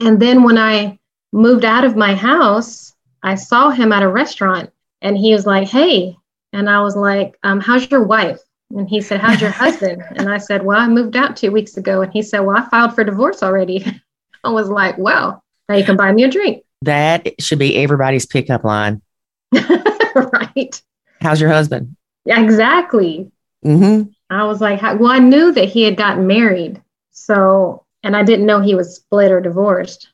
[0.00, 0.98] And then when I
[1.32, 4.70] moved out of my house, I saw him at a restaurant
[5.02, 6.16] and he was like, "Hey."
[6.52, 8.38] And I was like, um, how's your wife?
[8.70, 10.02] And he said, How's your husband?
[10.16, 12.02] And I said, Well, I moved out two weeks ago.
[12.02, 13.84] And he said, Well, I filed for divorce already.
[14.44, 16.64] I was like, Well, now you can buy me a drink.
[16.82, 19.00] That should be everybody's pickup line.
[19.52, 20.82] right.
[21.20, 21.96] How's your husband?
[22.26, 23.30] Exactly.
[23.64, 24.10] Mm-hmm.
[24.30, 26.82] I was like, Well, I knew that he had gotten married.
[27.10, 30.08] So, and I didn't know he was split or divorced.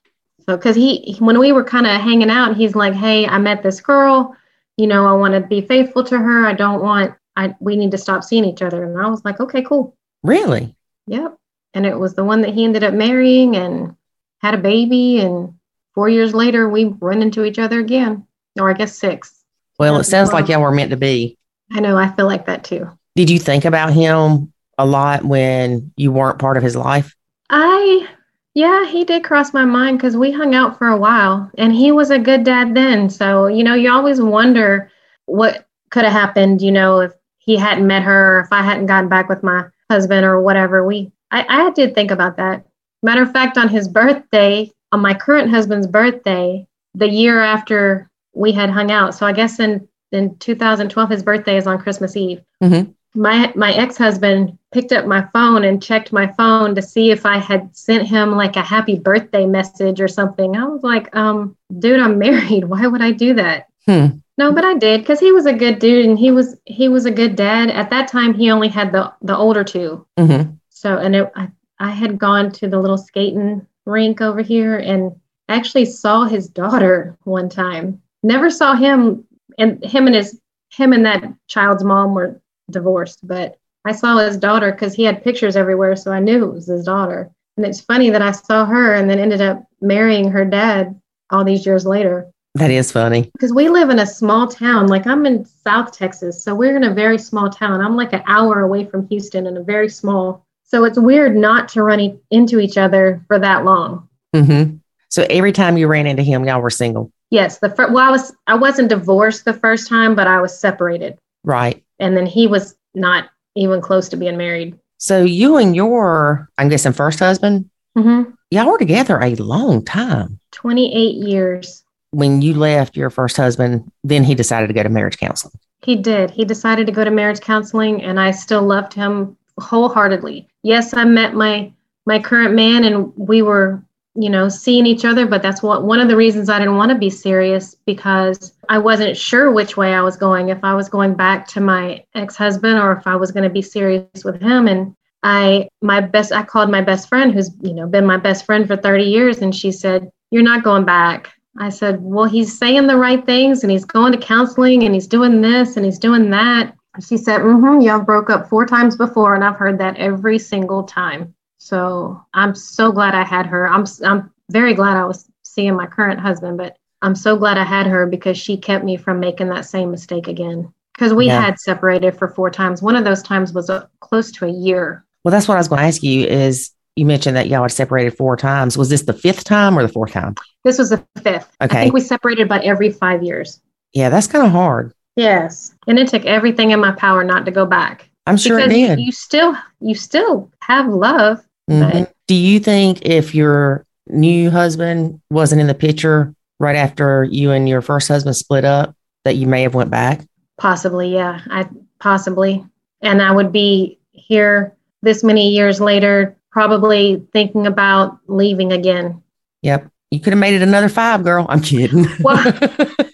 [0.47, 3.63] So, because he, when we were kind of hanging out, he's like, Hey, I met
[3.63, 4.37] this girl.
[4.77, 6.47] You know, I want to be faithful to her.
[6.47, 8.85] I don't want, I, we need to stop seeing each other.
[8.85, 9.97] And I was like, Okay, cool.
[10.23, 10.75] Really?
[11.07, 11.37] Yep.
[11.75, 13.95] And it was the one that he ended up marrying and
[14.39, 15.21] had a baby.
[15.21, 15.55] And
[15.95, 18.27] four years later, we run into each other again,
[18.59, 19.45] or I guess six.
[19.79, 21.39] Well, it sounds like y'all were meant to be.
[21.73, 21.97] I know.
[21.97, 22.91] I feel like that too.
[23.17, 27.15] Did you think about him a lot when you weren't part of his life?
[27.51, 28.09] I,
[28.55, 31.93] yeah, he did cross my mind because we hung out for a while and he
[31.93, 33.11] was a good dad then.
[33.11, 34.91] So, you know, you always wonder
[35.27, 38.87] what could have happened, you know, if he hadn't met her or if I hadn't
[38.87, 40.87] gotten back with my husband or whatever.
[40.87, 42.67] We, I, I did think about that.
[43.03, 48.53] Matter of fact, on his birthday, on my current husband's birthday, the year after we
[48.53, 49.15] had hung out.
[49.15, 52.95] So I guess in, in 2012, his birthday is on Christmas Eve Mhm.
[53.15, 57.39] my my ex-husband picked up my phone and checked my phone to see if I
[57.39, 60.57] had sent him like a happy birthday message or something.
[60.57, 62.65] I was like, um, dude, I'm married.
[62.65, 63.67] Why would I do that?
[63.87, 64.07] Hmm.
[64.39, 67.05] No, but I did because he was a good dude and he was he was
[67.07, 67.71] a good dad.
[67.71, 70.07] At that time, he only had the the older two.
[70.19, 70.53] Mm-hmm.
[70.69, 75.13] So and it, I I had gone to the little skating rink over here and
[75.49, 78.01] actually saw his daughter one time.
[78.23, 79.25] Never saw him
[79.61, 84.37] and him and his him and that child's mom were divorced, but I saw his
[84.37, 87.31] daughter because he had pictures everywhere, so I knew it was his daughter.
[87.57, 91.45] And it's funny that I saw her and then ended up marrying her dad all
[91.45, 92.31] these years later.
[92.55, 93.31] That is funny.
[93.33, 96.85] Because we live in a small town, like I'm in South Texas, so we're in
[96.85, 97.81] a very small town.
[97.81, 100.45] I'm like an hour away from Houston in a very small.
[100.65, 104.09] So it's weird not to run e- into each other for that long.
[104.35, 104.77] Mm-hmm.
[105.09, 108.11] So every time you ran into him, y'all were single, Yes, the fir- well, I
[108.11, 111.83] was I wasn't divorced the first time, but I was separated, right?
[111.99, 114.79] and then he was not even close to being married.
[114.99, 118.31] So you and your, I'm guessing, first husband, Mm-hmm.
[118.51, 120.39] y'all were together a long time.
[120.53, 121.83] 28 years.
[122.13, 125.55] When you left your first husband, then he decided to go to marriage counseling.
[125.83, 126.31] He did.
[126.31, 130.47] He decided to go to marriage counseling, and I still loved him wholeheartedly.
[130.63, 131.73] Yes, I met my
[132.07, 133.83] my current man, and we were,
[134.15, 135.27] you know, seeing each other.
[135.27, 138.79] But that's what one of the reasons I didn't want to be serious because I
[138.79, 140.49] wasn't sure which way I was going.
[140.49, 143.51] If I was going back to my ex husband, or if I was going to
[143.51, 144.69] be serious with him.
[144.69, 148.47] And I, my best, I called my best friend, who's you know been my best
[148.47, 152.57] friend for 30 years, and she said, "You're not going back." I said, Well, he's
[152.57, 155.99] saying the right things and he's going to counseling and he's doing this and he's
[155.99, 156.75] doing that.
[157.07, 160.39] She said, Mm hmm, y'all broke up four times before, and I've heard that every
[160.39, 161.35] single time.
[161.63, 163.69] So I'm so glad I had her.
[163.69, 167.65] I'm, I'm very glad I was seeing my current husband, but I'm so glad I
[167.65, 170.73] had her because she kept me from making that same mistake again.
[170.95, 171.41] because we Yeah.
[171.41, 172.83] had separated for four times.
[172.83, 175.05] One of those times was uh, close to a year.
[175.23, 176.27] Well, that's what I was going to ask you.
[176.27, 178.77] Is you mentioned that y'all had separated four times.
[178.79, 180.35] Was this the fifth time or the fourth time?
[180.65, 181.55] This was the fifth.
[181.63, 181.79] Okay.
[181.79, 183.61] I think we separated about every five years.
[183.93, 184.93] Yeah, that's kind of hard.
[185.17, 185.75] Yes.
[185.87, 188.09] And it took everything in my power not to go back.
[188.27, 189.01] I'm sure because it did.
[189.01, 191.43] you still you still have love.
[191.71, 192.09] Mhm.
[192.27, 197.69] Do you think if your new husband wasn't in the picture right after you and
[197.69, 200.23] your first husband split up, that you may have went back?
[200.59, 201.41] Possibly, yeah.
[201.51, 201.69] I
[202.01, 202.65] possibly.
[203.03, 209.23] And I would be here this many years later, probably thinking about leaving again.
[209.63, 209.87] Yep.
[210.11, 211.47] You could have made it another five, girl.
[211.49, 212.07] I'm kidding.
[212.21, 212.53] Well-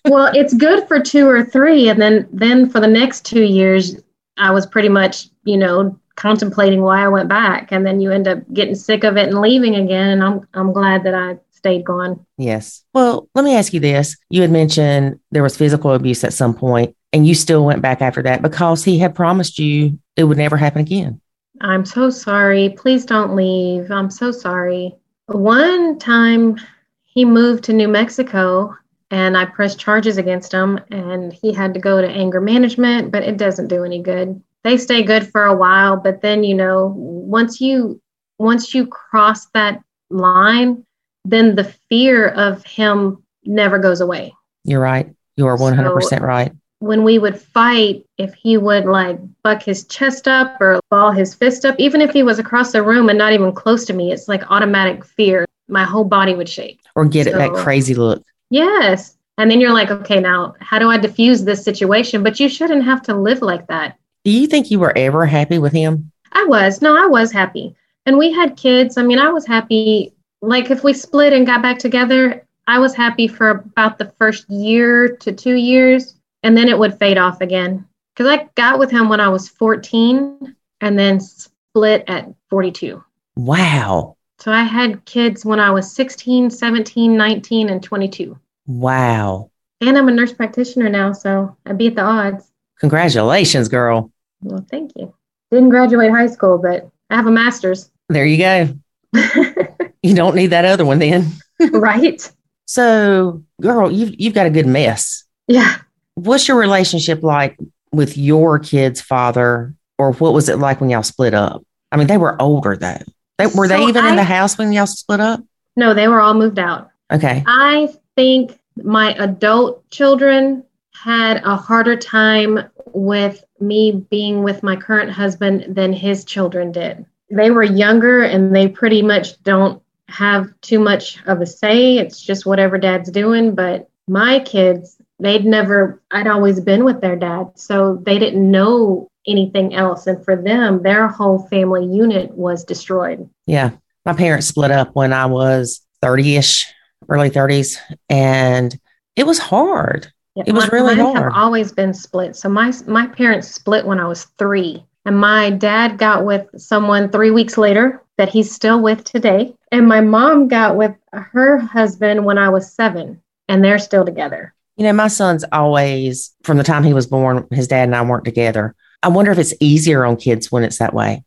[0.06, 3.96] Well, it's good for two or three, and then then for the next two years,
[4.38, 8.26] I was pretty much, you know, contemplating why I went back, and then you end
[8.26, 10.10] up getting sick of it and leaving again.
[10.10, 12.24] And I'm I'm glad that I stayed gone.
[12.36, 12.84] yes.
[12.92, 14.16] Well, let me ask you this.
[14.30, 18.02] You had mentioned there was physical abuse at some point, and you still went back
[18.02, 21.20] after that because he had promised you it would never happen again.
[21.60, 22.70] I'm so sorry.
[22.76, 23.90] Please don't leave.
[23.90, 24.94] I'm so sorry.
[25.26, 26.58] One time
[27.04, 28.76] he moved to New Mexico
[29.10, 33.22] and I pressed charges against him and he had to go to anger management, but
[33.22, 34.42] it doesn't do any good.
[34.66, 38.00] They stay good for a while, but then you know, once you
[38.38, 40.84] once you cross that line,
[41.24, 44.34] then the fear of him never goes away.
[44.64, 45.08] You're right.
[45.36, 46.50] You are 100% right.
[46.80, 51.32] when we would fight, if he would like buck his chest up or ball his
[51.32, 54.10] fist up, even if he was across the room and not even close to me,
[54.10, 55.46] it's like automatic fear.
[55.68, 56.80] My whole body would shake.
[56.96, 58.24] Or get it that crazy look.
[58.50, 59.16] Yes.
[59.38, 62.22] And then you're like, okay, now how do I diffuse this situation?
[62.22, 63.96] But you shouldn't have to live like that.
[64.26, 66.10] Do you think you were ever happy with him?
[66.32, 66.82] I was.
[66.82, 67.76] No, I was happy.
[68.06, 68.96] And we had kids.
[68.96, 70.14] I mean, I was happy.
[70.42, 74.50] Like if we split and got back together, I was happy for about the first
[74.50, 76.16] year to two years.
[76.42, 77.86] And then it would fade off again.
[78.16, 83.04] Because I got with him when I was 14 and then split at 42.
[83.36, 84.16] Wow.
[84.40, 88.36] So I had kids when I was 16, 17, 19, and 22.
[88.66, 89.52] Wow.
[89.80, 92.50] And I'm a nurse practitioner now, so I beat the odds.
[92.80, 94.12] Congratulations, girl.
[94.42, 95.14] Well, thank you.
[95.50, 97.90] Didn't graduate high school, but I have a master's.
[98.08, 98.74] There you go.
[100.06, 101.32] You don't need that other one then.
[101.72, 102.32] right?
[102.66, 105.24] So, girl, you've you've got a good mess.
[105.48, 105.78] Yeah.
[106.14, 107.58] What's your relationship like
[107.90, 111.64] with your kid's father, or what was it like when y'all split up?
[111.90, 112.98] I mean, they were older though.
[113.38, 115.40] They, were they So even in the house when y'all split up?
[115.74, 116.88] No, they were all moved out.
[117.12, 117.42] Okay.
[117.44, 120.62] I think my adult children
[121.06, 127.06] had a harder time with me being with my current husband than his children did.
[127.30, 131.98] They were younger and they pretty much don't have too much of a say.
[131.98, 133.54] It's just whatever dad's doing.
[133.54, 137.52] But my kids, they'd never, I'd always been with their dad.
[137.54, 140.08] So they didn't know anything else.
[140.08, 143.30] And for them, their whole family unit was destroyed.
[143.46, 143.70] Yeah.
[144.04, 146.66] My parents split up when I was 30 ish,
[147.08, 147.76] early 30s,
[148.08, 148.76] and
[149.14, 150.12] it was hard.
[150.36, 151.32] Yeah, It was mi- really mine hard.
[151.32, 152.36] have always been split.
[152.36, 157.08] So my my parents split when I was three, and my dad got with someone
[157.10, 162.24] three weeks later that he's still with today, and my mom got with her husband
[162.24, 164.54] when I was seven, and they're still together.
[164.76, 168.02] You know, my son's always, from the time he was born, his dad and I
[168.02, 168.74] weren't together.
[169.02, 171.24] I wonder if it's easier on kids when it's that way.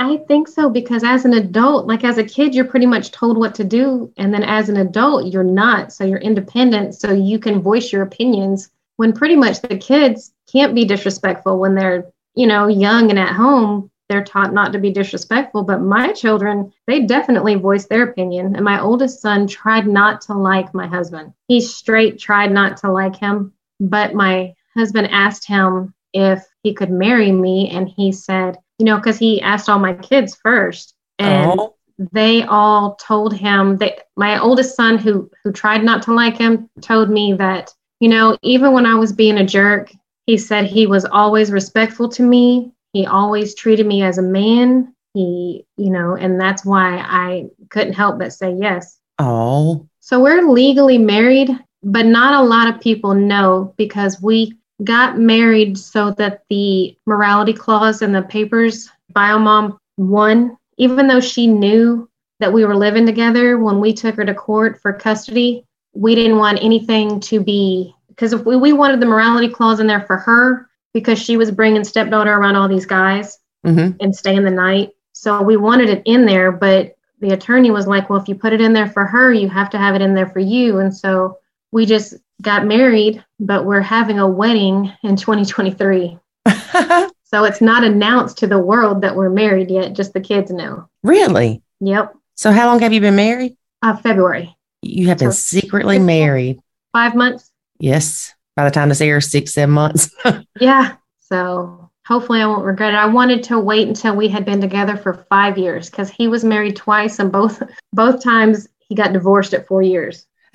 [0.00, 3.36] I think so because as an adult, like as a kid, you're pretty much told
[3.36, 5.92] what to do, and then as an adult, you're not.
[5.92, 8.70] So you're independent, so you can voice your opinions.
[8.96, 13.34] When pretty much the kids can't be disrespectful when they're you know young and at
[13.34, 13.90] home.
[14.08, 18.56] They're taught not to be disrespectful, but my children, they definitely voice their opinion.
[18.56, 21.34] And my oldest son tried not to like my husband.
[21.46, 26.90] He straight tried not to like him, but my husband asked him if he could
[26.90, 31.58] marry me, and he said, you know, because he asked all my kids first, and
[31.58, 31.74] oh,
[32.12, 36.68] they all told him that my oldest son, who who tried not to like him,
[36.80, 39.90] told me that you know, even when I was being a jerk,
[40.26, 42.72] he said he was always respectful to me.
[42.92, 44.94] He always treated me as a man.
[45.14, 48.98] He, you know, and that's why I couldn't help but say yes.
[49.18, 51.50] oh, So we're legally married,
[51.82, 57.52] but not a lot of people know because we got married so that the morality
[57.52, 62.08] clause in the papers, Biomom won, even though she knew
[62.40, 65.64] that we were living together when we took her to court for custody.
[65.94, 69.86] We didn't want anything to be because if we, we wanted the morality clause in
[69.86, 74.44] there for her because she was bringing stepdaughter around all these guys hmm and staying
[74.44, 74.90] the night.
[75.12, 78.52] So we wanted it in there, but the attorney was like, well, if you put
[78.52, 80.78] it in there for her, you have to have it in there for you.
[80.78, 81.38] And so
[81.72, 86.18] we just got married, but we're having a wedding in 2023.
[87.30, 90.88] So it's not announced to the world that we're married yet, just the kids know.
[91.02, 91.60] really?
[91.80, 92.14] Yep.
[92.36, 93.54] So how long have you been married?
[93.82, 94.56] Uh, February.
[94.80, 96.58] You have been So- secretly married.
[96.94, 97.52] Five months.
[97.80, 98.32] Yes.
[98.56, 100.08] By the time this airs, six, seven months.
[100.58, 100.96] Yeah.
[101.18, 102.96] So hopefully I won't regret it.
[102.96, 106.44] I wanted to wait until we had been together for five years because he was
[106.44, 107.62] married twice and both
[107.92, 110.26] both times he got divorced at four years.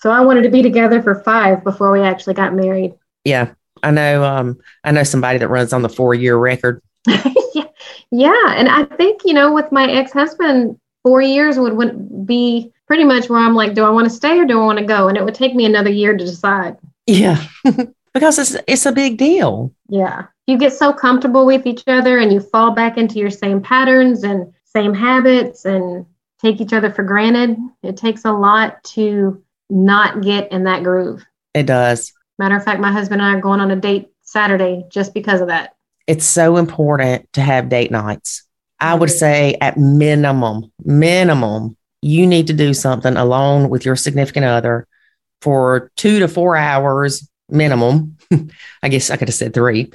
[0.00, 2.94] So I wanted to be together for five before we actually got married.
[3.24, 3.52] yeah.
[3.82, 6.82] I know um I know somebody that runs on the four year record.
[7.06, 7.24] yeah,
[8.10, 13.04] yeah, and I think you know, with my ex-husband, four years would, would be pretty
[13.04, 15.08] much where I'm like, do I want to stay or do I want to go?
[15.08, 16.76] And it would take me another year to decide.
[17.06, 17.42] Yeah.
[18.12, 19.72] because it's it's a big deal.
[19.88, 23.62] Yeah, you get so comfortable with each other, and you fall back into your same
[23.62, 26.06] patterns and same habits, and
[26.40, 27.56] take each other for granted.
[27.82, 31.24] It takes a lot to not get in that groove.
[31.54, 32.12] It does.
[32.38, 35.40] Matter of fact, my husband and I are going on a date Saturday just because
[35.40, 35.74] of that.
[36.06, 38.44] It's so important to have date nights.
[38.80, 44.46] I would say at minimum, minimum, you need to do something alone with your significant
[44.46, 44.86] other
[45.42, 48.16] for two to four hours minimum.
[48.82, 49.92] I guess I could have said three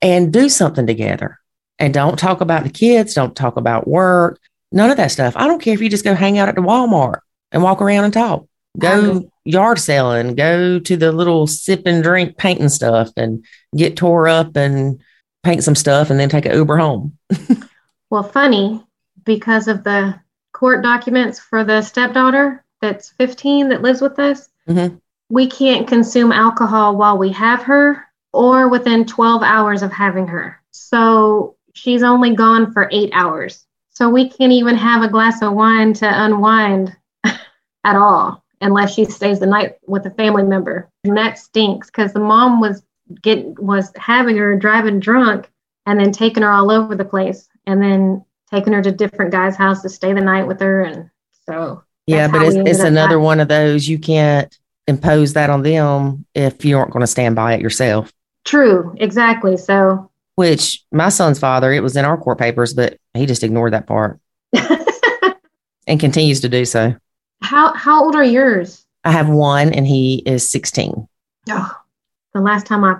[0.00, 1.38] and do something together.
[1.78, 4.38] And don't talk about the kids, don't talk about work,
[4.70, 5.34] none of that stuff.
[5.36, 8.04] I don't care if you just go hang out at the Walmart and walk around
[8.04, 8.46] and talk.
[8.78, 13.44] Go yard selling, go to the little sip and drink painting stuff and
[13.76, 15.00] get tore up and
[15.42, 17.16] paint some stuff and then take an Uber home.
[18.10, 18.80] Well, funny
[19.24, 20.14] because of the
[20.52, 25.00] court documents for the stepdaughter that's 15 that lives with us, Mhm.
[25.30, 30.60] we can't consume alcohol while we have her or within 12 hours of having her.
[30.70, 33.66] So she's only gone for eight hours.
[33.90, 36.94] So we can't even have a glass of wine to unwind
[37.24, 40.88] at all unless she stays the night with a family member.
[41.04, 42.82] And that stinks because the mom was
[43.22, 45.50] getting was having her driving drunk
[45.86, 49.56] and then taking her all over the place and then taking her to different guys'
[49.56, 51.10] house to stay the night with her and
[51.46, 53.24] so Yeah, but it's, it's another back.
[53.24, 54.56] one of those you can't
[54.88, 58.10] impose that on them if you aren't going to stand by it yourself.
[58.44, 63.26] true exactly so Which my son's father, it was in our court papers, but he
[63.26, 64.18] just ignored that part
[65.86, 66.94] and continues to do so.
[67.44, 71.06] How how old are yours I have one and he is 16.
[71.50, 71.76] oh,
[72.32, 72.96] the last time i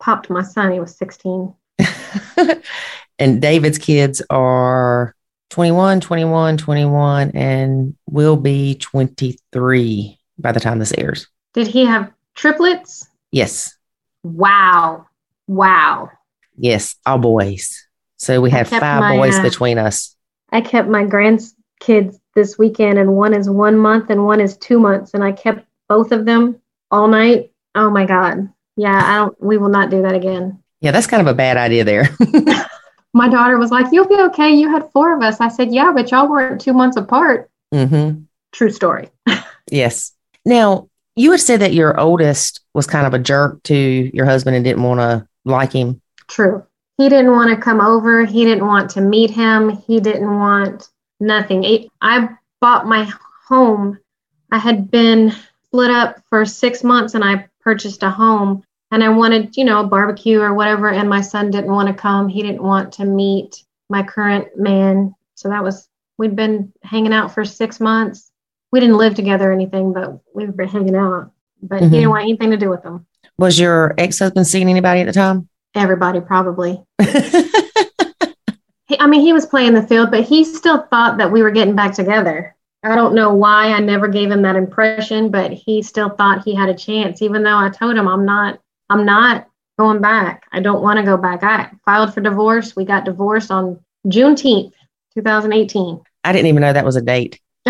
[0.00, 1.54] popped my son he was 16
[3.18, 5.14] and David's kids are
[5.50, 11.28] 21, 21, 21, and will be 23 by the time this airs.
[11.54, 13.76] did he have triplets Yes.
[14.22, 15.06] wow
[15.46, 16.10] wow
[16.58, 16.96] Yes.
[17.04, 17.86] All boys.
[18.16, 20.16] So we I have five my, boys uh, between us.
[20.50, 24.78] i kept my grandkids this weekend and one is one month and one is two
[24.78, 26.56] months and i kept both of them
[26.92, 30.92] all night oh my god yeah i don't we will not do that again Yeah,
[30.92, 32.08] that's kind of a bad idea there.
[33.14, 35.90] my daughter was like you'll be okay you had four of us i said yeah
[35.92, 38.20] but y'all weren't two months apart Mm-hmm.
[38.52, 39.10] true story
[39.72, 40.12] Yes.
[40.44, 44.54] Now, you had said that your oldest was kind of a jerk to your husband
[44.54, 46.00] and didn't want to like him.
[46.28, 46.64] True.
[46.98, 48.24] He didn't want to come over.
[48.24, 49.70] He didn't want to meet him.
[49.70, 50.88] He didn't want
[51.20, 51.88] nothing.
[52.00, 52.28] I
[52.60, 53.10] bought my
[53.46, 53.98] home.
[54.50, 55.32] I had been
[55.66, 59.80] split up for six months and I purchased a home and I wanted, you know,
[59.80, 60.90] a barbecue or whatever.
[60.90, 62.28] And my son didn't want to come.
[62.28, 65.14] He didn't want to meet my current man.
[65.34, 65.88] So that was,
[66.18, 68.30] we'd been hanging out for six months.
[68.72, 71.30] We didn't live together or anything, but we've been hanging out.
[71.62, 71.90] But Mhm.
[71.90, 73.06] he didn't want anything to do with them.
[73.38, 75.48] Was your ex husband seeing anybody at the time?
[75.74, 76.82] Everybody probably.
[78.86, 81.50] He, I mean, he was playing the field, but he still thought that we were
[81.50, 82.54] getting back together.
[82.82, 86.54] I don't know why I never gave him that impression, but he still thought he
[86.54, 90.44] had a chance, even though I told him I'm not, I'm not going back.
[90.52, 91.42] I don't want to go back.
[91.42, 92.76] I filed for divorce.
[92.76, 94.72] We got divorced on Juneteenth,
[95.14, 96.00] 2018.
[96.22, 97.40] I didn't even know that was a date.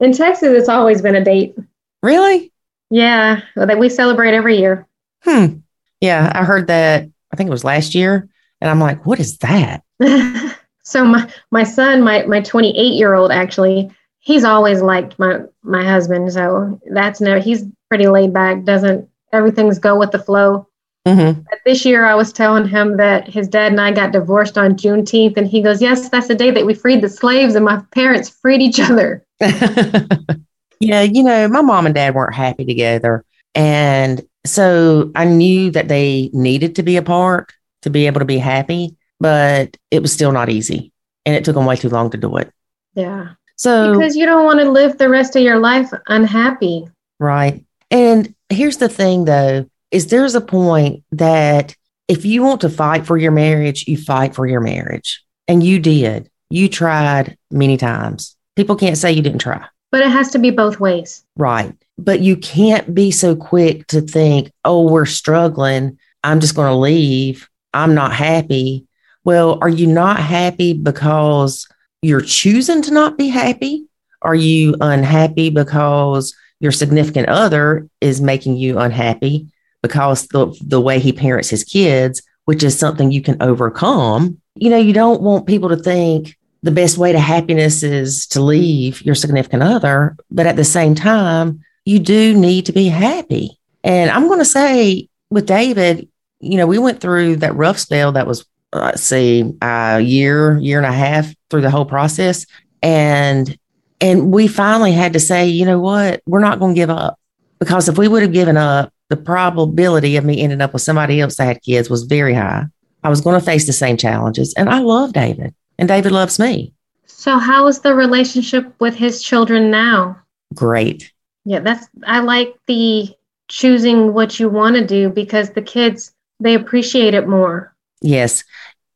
[0.00, 1.54] In Texas, it's always been a date.
[2.02, 2.52] Really?
[2.90, 4.86] Yeah, that we celebrate every year.
[5.22, 5.58] Hmm.
[6.00, 7.08] Yeah, I heard that.
[7.32, 8.28] I think it was last year.
[8.62, 9.82] And I'm like, what is that?
[10.84, 13.90] so my my son, my my 28 year old, actually,
[14.20, 16.32] he's always liked my my husband.
[16.32, 18.62] So that's no, he's pretty laid back.
[18.62, 20.68] Doesn't everything's go with the flow.
[21.08, 24.56] hmm But this year, I was telling him that his dad and I got divorced
[24.56, 27.64] on Juneteenth, and he goes, "Yes, that's the day that we freed the slaves, and
[27.64, 33.24] my parents freed each other." yeah, you know, my mom and dad weren't happy together.
[33.56, 37.52] And so I knew that they needed to be apart
[37.82, 40.92] to be able to be happy, but it was still not easy.
[41.24, 42.52] And it took them way too long to do it.
[42.94, 46.86] Yeah, So, because you don't want to live the rest of your life unhappy.
[47.20, 47.64] Right.
[47.90, 51.76] And here's the thing though, is there's a point that
[52.08, 55.22] if you want to fight for your marriage, you fight for your marriage.
[55.48, 56.30] And you did.
[56.50, 58.36] You tried many times.
[58.56, 59.64] People can't say you didn't try.
[59.90, 61.24] But it has to be both ways.
[61.36, 61.74] Right.
[61.98, 65.98] But you can't be so quick to think, oh, we're struggling.
[66.24, 67.48] I'm just going to leave.
[67.74, 68.86] I'm not happy.
[69.24, 71.68] Well, are you not happy because
[72.02, 73.86] you're choosing to not be happy?
[74.22, 79.48] Are you unhappy because your significant other is making you unhappy
[79.82, 84.40] because the, the way he parents his kids, which is something you can overcome?
[84.54, 88.40] You know, you don't want people to think the best way to happiness is to
[88.40, 93.58] leave your significant other, but at the same time, you do need to be happy.
[93.82, 96.08] And I'm going to say with David,
[96.42, 100.58] you know, we went through that rough spell that was, uh, let's see, a year,
[100.58, 102.46] year and a half through the whole process.
[102.82, 103.56] And
[104.00, 107.18] and we finally had to say, you know what, we're not going to give up.
[107.60, 111.20] Because if we would have given up, the probability of me ending up with somebody
[111.20, 112.64] else that had kids was very high.
[113.04, 114.52] I was going to face the same challenges.
[114.54, 116.72] And I love David, and David loves me.
[117.06, 120.18] So, how is the relationship with his children now?
[120.54, 121.12] Great.
[121.44, 123.14] Yeah, that's, I like the
[123.48, 126.12] choosing what you want to do because the kids,
[126.42, 127.74] they appreciate it more.
[128.00, 128.44] Yes.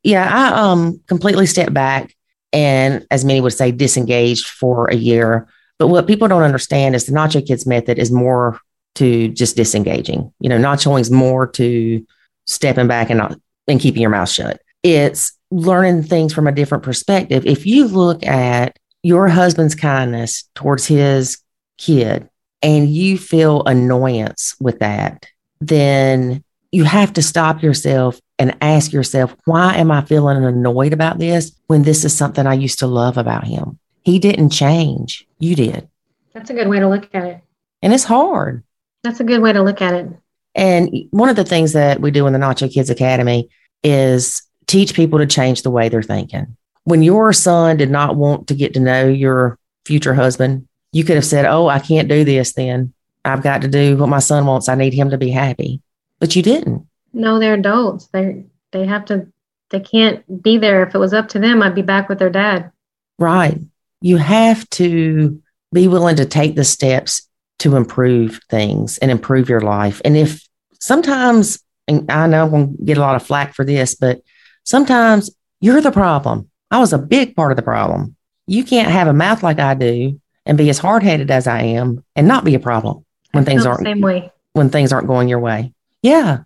[0.03, 2.15] Yeah, I um completely stepped back
[2.53, 5.49] and as many would say, disengaged for a year.
[5.79, 8.59] But what people don't understand is the Nacho Kids method is more
[8.95, 10.33] to just disengaging.
[10.41, 12.07] You know, nachoing is more to
[12.47, 13.39] stepping back and not
[13.69, 14.61] and keeping your mouth shut.
[14.83, 17.45] It's learning things from a different perspective.
[17.45, 21.39] If you look at your husband's kindness towards his
[21.79, 22.29] kid
[22.63, 25.27] and you feel annoyance with that,
[25.61, 26.43] then
[26.77, 31.53] you have to stop yourself and ask yourself, why am I feeling annoyed about this
[31.69, 33.79] when this is something I used to love about him?
[34.03, 35.27] He didn't change.
[35.39, 35.89] You did.
[36.35, 37.41] That's a good way to look at it.
[37.81, 38.63] And it's hard.
[39.03, 40.07] That's a good way to look at it.
[40.55, 43.49] And one of the things that we do in the Nacho Kids Academy
[43.83, 46.59] is teach people to change the way they're thinking.
[46.85, 51.17] When your son did not want to get to know your future husband, you could
[51.17, 52.93] have said, Oh, I can't do this then.
[53.25, 54.69] I've got to do what my son wants.
[54.69, 55.81] I need him to be happy.
[56.19, 56.87] But you didn't.
[57.13, 58.07] No, they're adults.
[58.09, 59.27] They they have to
[59.71, 60.87] they can't be there.
[60.87, 62.71] If it was up to them, I'd be back with their dad.
[63.19, 63.59] Right.
[64.01, 65.43] You have to
[65.73, 67.29] be willing to take the steps
[67.61, 70.01] to improve things and improve your life.
[70.05, 70.47] And if
[70.79, 71.59] sometimes,
[71.89, 74.21] and I know I'm going to get a lot of flack for this, but
[74.65, 76.51] sometimes you're the problem.
[76.71, 78.15] I was a big part of the problem.
[78.47, 81.63] You can't have a mouth like I do and be as hard headed as I
[81.63, 84.31] am and not be a problem when things aren't same way.
[84.53, 85.73] when things aren't going your way.
[86.07, 86.39] Yeah,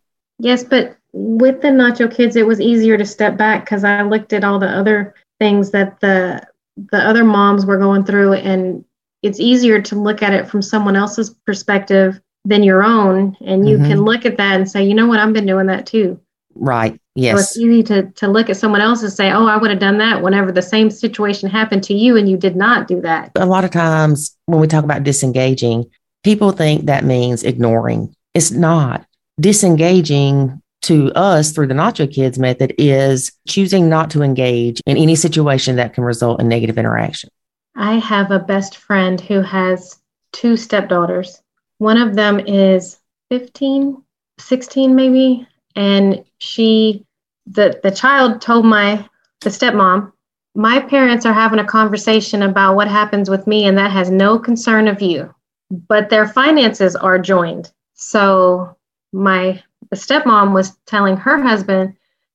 [0.42, 4.32] Yes, but with the Nacho Kids, it was easier to step back because I looked
[4.32, 6.42] at all the other things that the
[6.92, 8.84] the other moms were going through, and
[9.22, 13.76] it's easier to look at it from someone else's perspective than your own, and you
[13.76, 13.86] Mhm.
[13.88, 16.18] can look at that and say, you know what, I've been doing that too.
[16.56, 16.94] right.
[16.94, 17.40] So Yes.
[17.40, 19.98] it's easy to to look at someone else and say, oh, I would have done
[19.98, 23.30] that whenever the same situation happened to you, and you did not do that.
[23.36, 25.84] a lot of times when we talk about disengaging,
[26.24, 28.14] people think that means ignoring.
[28.34, 29.04] It's not.
[29.40, 35.14] Disengaging to us through the Nacho Kids method is choosing not to engage in any
[35.14, 37.30] situation that can result in negative interaction.
[37.76, 39.98] I have a best friend who has
[40.32, 41.42] two stepdaughters.
[41.78, 42.98] One of them is
[43.30, 44.02] 15,
[44.38, 47.06] 16 maybe, and she
[47.46, 49.08] the the child told my
[49.40, 50.12] the stepmom,
[50.54, 54.38] "My parents are having a conversation about what happens with me and that has no
[54.38, 55.34] concern of you,
[55.88, 58.76] but their finances are joined." So
[59.12, 61.94] my the stepmom was telling her husband,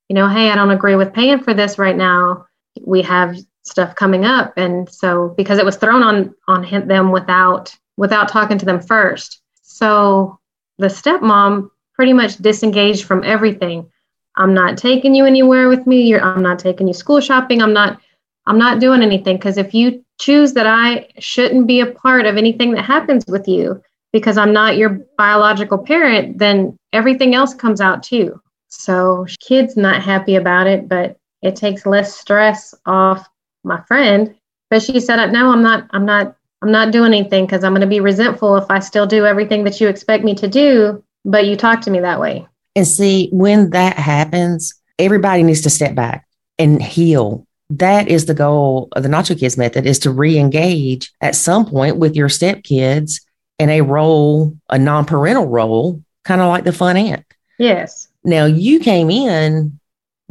[0.10, 2.48] you know, "Hey, I don't agree with paying for this right now.
[2.86, 4.54] We have stuff coming up.
[4.58, 8.80] And so because it was thrown on on him, them without without talking to them
[8.80, 9.42] first.
[9.62, 10.40] So
[10.78, 13.90] the stepmom pretty much disengaged from everything.
[14.38, 16.02] I'm not taking you anywhere with me.
[16.04, 17.62] You're, i'm not taking you school shopping.
[17.62, 18.00] I'm not
[18.46, 19.38] i'm not doing anything.
[19.38, 23.48] Because if you choose that i shouldn't be a part of anything that happens with
[23.48, 23.82] you
[24.16, 28.40] because i'm not your biological parent then everything else comes out too.
[28.70, 33.28] So kids not happy about it but it takes less stress off
[33.66, 34.34] my friend.
[34.70, 37.82] But she said no i'm not i'm not i'm not doing anything because i'm going
[37.82, 41.46] to be resentful if i still do everything that you expect me to do but
[41.46, 42.48] you talk to me that way.
[42.76, 46.26] And see, when that happens, everybody needs to step back
[46.58, 47.46] and heal.
[47.72, 51.98] That is the goal of the Nacho Kids method is to re-engage at some point
[51.98, 53.22] with your stepkids
[53.60, 57.26] in a role, a non-parental role, kind of like the fun aunt.
[57.58, 59.80] yes Now you came in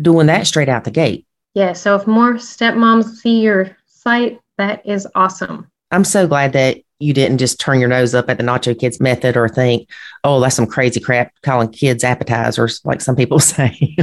[0.00, 1.26] doing that straight out the gate.
[1.54, 6.78] yeah so if more stepmoms see your site that is awesome I'm so glad that
[6.98, 9.88] you didn't just turn your nose up at the Nacho Kids method or think,
[10.24, 13.96] oh, that's some crazy crap calling kids appetizers, like some people say.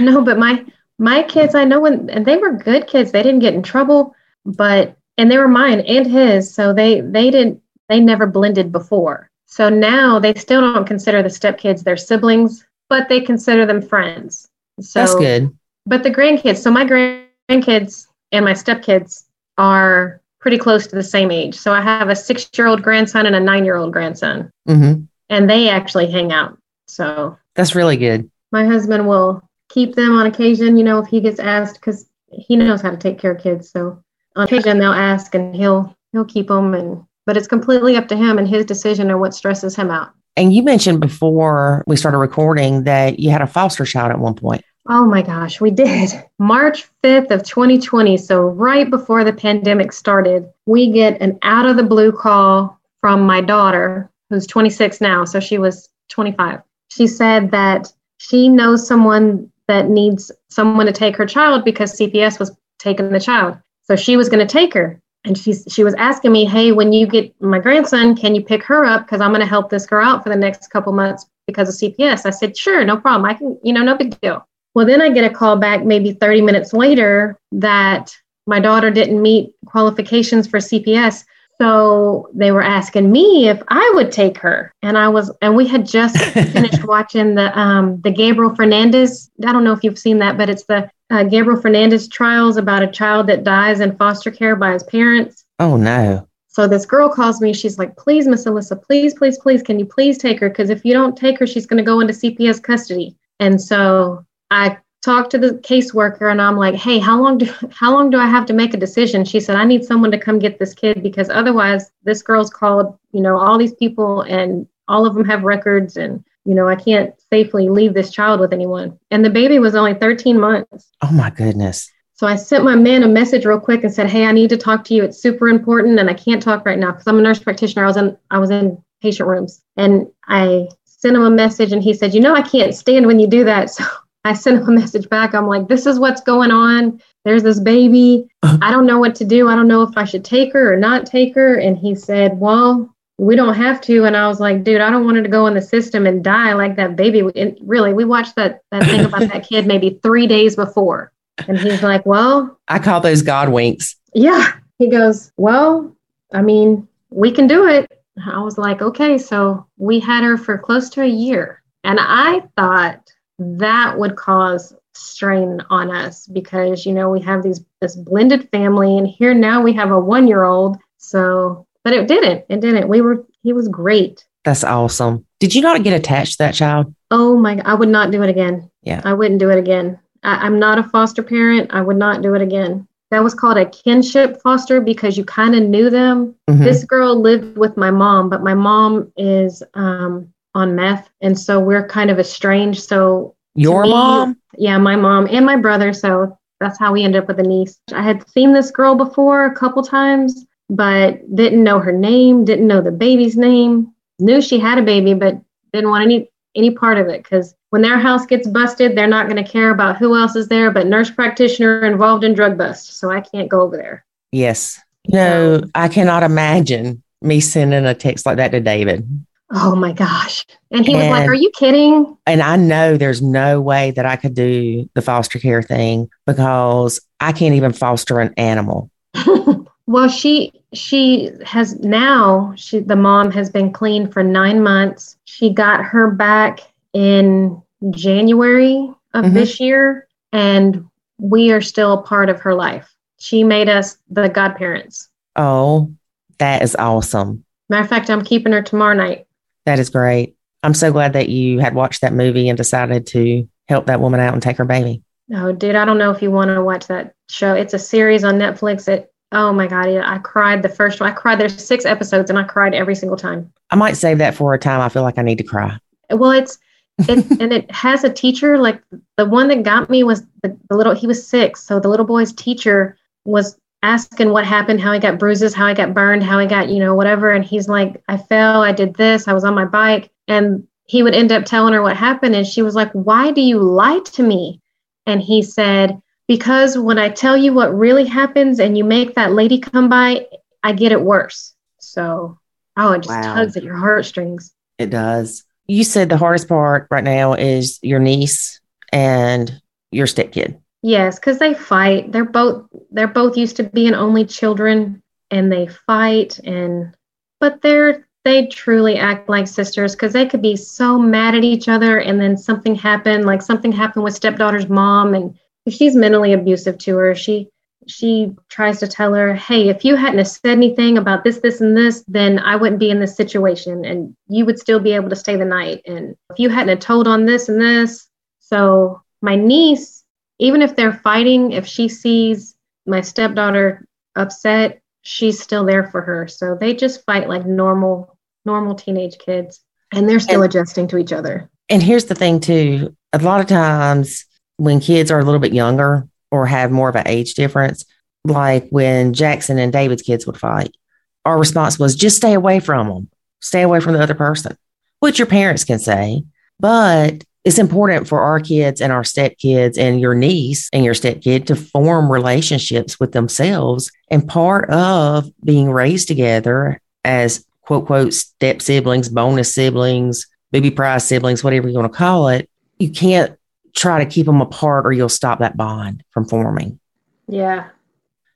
[0.00, 0.64] no, but my
[0.98, 3.12] my kids, I know when and they were good kids.
[3.12, 6.52] They didn't get in trouble, but and they were mine and his.
[6.52, 9.28] So they they didn't they never blended before.
[9.46, 14.48] So now they still don't consider the stepkids their siblings, but they consider them friends.
[14.80, 15.56] So that's good.
[15.84, 19.24] But the grandkids, so my grandkids and my stepkids
[19.58, 21.54] are pretty close to the same age.
[21.54, 24.50] So I have a six year old grandson and a nine year old grandson.
[24.68, 25.04] Mm-hmm.
[25.28, 26.58] And they actually hang out.
[26.88, 28.30] So that's really good.
[28.50, 32.56] My husband will keep them on occasion, you know, if he gets asked, because he
[32.56, 33.70] knows how to take care of kids.
[33.70, 34.02] So
[34.36, 38.16] on occasion they'll ask and he'll he'll keep them and but it's completely up to
[38.16, 40.10] him and his decision and what stresses him out.
[40.36, 44.34] And you mentioned before we started recording that you had a foster child at one
[44.34, 44.64] point.
[44.88, 46.10] Oh my gosh, we did.
[46.38, 51.76] March 5th of 2020, so right before the pandemic started, we get an out of
[51.76, 56.62] the blue call from my daughter, who's 26 now, so she was 25.
[56.90, 62.38] She said that she knows someone that needs someone to take her child because CPS
[62.38, 63.56] was taking the child.
[63.84, 65.00] So she was going to take her.
[65.24, 68.64] And she, she was asking me, hey, when you get my grandson, can you pick
[68.64, 69.06] her up?
[69.06, 71.74] Because I'm going to help this girl out for the next couple months because of
[71.76, 72.26] CPS.
[72.26, 73.24] I said, sure, no problem.
[73.24, 74.46] I can, you know, no big deal.
[74.74, 78.16] Well, then I get a call back maybe 30 minutes later that
[78.46, 81.24] my daughter didn't meet qualifications for CPS.
[81.58, 84.72] So they were asking me if I would take her.
[84.82, 86.16] And I was, and we had just
[86.52, 89.30] finished watching the um, the Gabriel Fernandez.
[89.46, 92.82] I don't know if you've seen that, but it's the uh, Gabriel Fernandez trials about
[92.82, 95.44] a child that dies in foster care by his parents.
[95.58, 96.26] Oh no.
[96.48, 97.54] So this girl calls me.
[97.54, 100.50] She's like, please, Miss Alyssa, please, please, please, can you please take her?
[100.50, 103.16] Because if you don't take her, she's going to go into CPS custody.
[103.40, 107.92] And so I talked to the caseworker and I'm like, hey, how long do how
[107.92, 109.24] long do I have to make a decision?
[109.24, 112.96] She said, I need someone to come get this kid because otherwise this girl's called,
[113.12, 116.74] you know, all these people and all of them have records and you know, I
[116.74, 118.98] can't safely leave this child with anyone.
[119.12, 120.90] And the baby was only 13 months.
[121.00, 121.88] Oh my goodness.
[122.14, 124.56] So I sent my man a message real quick and said, "Hey, I need to
[124.56, 125.02] talk to you.
[125.02, 127.84] It's super important, and I can't talk right now because I'm a nurse practitioner.
[127.84, 131.82] I was in I was in patient rooms, and I sent him a message, and
[131.82, 133.84] he said, "You know, I can't stand when you do that." So
[134.24, 135.34] I sent him a message back.
[135.34, 137.00] I'm like, this is what's going on.
[137.24, 138.28] There's this baby.
[138.42, 138.58] Uh-huh.
[138.60, 139.48] I don't know what to do.
[139.48, 141.56] I don't know if I should take her or not take her.
[141.56, 144.04] And he said, well, we don't have to.
[144.04, 146.24] And I was like, dude, I don't want her to go in the system and
[146.24, 147.22] die like that baby.
[147.36, 151.12] And really, we watched that, that thing about that kid maybe three days before.
[151.46, 153.96] And he's like, well, I call those God winks.
[154.14, 154.52] Yeah.
[154.78, 155.94] He goes, well,
[156.32, 157.90] I mean, we can do it.
[158.26, 159.18] I was like, okay.
[159.18, 161.62] So we had her for close to a year.
[161.84, 163.11] And I thought,
[163.58, 168.98] that would cause strain on us because you know we have these this blended family
[168.98, 172.88] and here now we have a one year old so but it didn't it didn't.
[172.88, 174.24] We were he was great.
[174.44, 175.26] That's awesome.
[175.38, 176.94] Did you not get attached to that child?
[177.10, 178.70] Oh my i would not do it again.
[178.82, 179.02] Yeah.
[179.04, 179.98] I wouldn't do it again.
[180.22, 181.72] I, i'm not a foster parent.
[181.72, 182.86] I would not do it again.
[183.10, 186.34] That was called a kinship foster because you kind of knew them.
[186.48, 186.64] Mm-hmm.
[186.64, 191.08] this girl lived with my mom but my mom is um on meth.
[191.20, 192.82] And so we're kind of estranged.
[192.82, 194.36] So your me, mom?
[194.56, 195.92] Yeah, my mom and my brother.
[195.92, 197.78] So that's how we ended up with a niece.
[197.92, 202.66] I had seen this girl before a couple times, but didn't know her name, didn't
[202.66, 205.40] know the baby's name, knew she had a baby, but
[205.72, 209.28] didn't want any any part of it because when their house gets busted, they're not
[209.28, 212.98] going to care about who else is there, but nurse practitioner involved in drug bust.
[212.98, 214.04] So I can't go over there.
[214.30, 214.78] Yes.
[215.08, 219.24] No, I cannot imagine me sending a text like that to David.
[219.54, 220.46] Oh my gosh.
[220.70, 222.16] And he and, was like, Are you kidding?
[222.26, 227.00] And I know there's no way that I could do the foster care thing because
[227.20, 228.90] I can't even foster an animal.
[229.86, 235.16] well, she she has now she the mom has been clean for nine months.
[235.26, 236.60] She got her back
[236.94, 239.34] in January of mm-hmm.
[239.34, 240.88] this year, and
[241.18, 242.94] we are still a part of her life.
[243.18, 245.10] She made us the godparents.
[245.36, 245.92] Oh,
[246.38, 247.44] that is awesome.
[247.68, 249.26] Matter of fact, I'm keeping her tomorrow night.
[249.66, 250.36] That is great.
[250.62, 254.20] I'm so glad that you had watched that movie and decided to help that woman
[254.20, 255.02] out and take her baby.
[255.34, 257.54] Oh, dude, I don't know if you want to watch that show.
[257.54, 258.88] It's a series on Netflix.
[258.88, 261.10] It oh my god, I cried the first one.
[261.10, 261.40] I cried.
[261.40, 263.52] There's six episodes, and I cried every single time.
[263.70, 264.80] I might save that for a time.
[264.80, 265.78] I feel like I need to cry.
[266.10, 266.58] Well, it's
[266.98, 268.58] it and it has a teacher.
[268.58, 268.82] Like
[269.16, 270.94] the one that got me was the, the little.
[270.94, 275.18] He was six, so the little boy's teacher was asking what happened, how I got
[275.18, 277.30] bruises, how I got burned, how I got, you know, whatever.
[277.30, 280.10] And he's like, I fell, I did this, I was on my bike.
[280.28, 282.34] And he would end up telling her what happened.
[282.34, 284.60] And she was like, Why do you lie to me?
[285.06, 289.32] And he said, Because when I tell you what really happens and you make that
[289.32, 290.26] lady come by
[290.62, 291.54] I get it worse.
[291.78, 292.38] So,
[292.76, 293.34] oh, it just Wow.
[293.34, 294.52] tugs at your heartstrings.
[294.78, 295.44] It does.
[295.66, 298.60] You said the hardest part right now is your niece
[298.92, 299.60] and
[299.90, 300.60] your stepkid.
[300.82, 302.10] Yes, because they fight.
[302.10, 306.38] They're both they're both used to being only children, and they fight.
[306.40, 306.94] And
[307.40, 311.68] but they're they truly act like sisters because they could be so mad at each
[311.68, 316.78] other, and then something happened, like something happened with stepdaughter's mom, and she's mentally abusive
[316.78, 317.14] to her.
[317.14, 317.48] She
[317.88, 321.76] she tries to tell her, hey, if you hadn't said anything about this, this, and
[321.76, 325.16] this, then I wouldn't be in this situation, and you would still be able to
[325.16, 325.82] stay the night.
[325.86, 328.08] And if you hadn't told on this and this,
[328.40, 330.01] so my niece
[330.38, 332.54] even if they're fighting, if she sees
[332.86, 336.28] my stepdaughter upset, she's still there for her.
[336.28, 339.60] So they just fight like normal, normal teenage kids,
[339.92, 341.48] and they're still And- adjusting to each other.
[341.68, 342.94] And here's the thing, too.
[343.12, 344.26] A lot of times
[344.56, 347.84] when kids are a little bit younger or have more of an age difference,
[348.24, 350.76] like when Jackson and David's kids would fight,
[351.24, 353.08] our response was just stay away from them,
[353.40, 354.56] stay away from the other person,
[355.00, 356.24] which your parents can say.
[356.58, 361.46] But it's important for our kids and our stepkids and your niece and your stepkid
[361.46, 363.90] to form relationships with themselves.
[364.10, 371.06] And part of being raised together as quote, quote, step siblings, bonus siblings, baby prize
[371.06, 373.36] siblings, whatever you want to call it, you can't
[373.74, 376.78] try to keep them apart or you'll stop that bond from forming.
[377.26, 377.68] Yeah.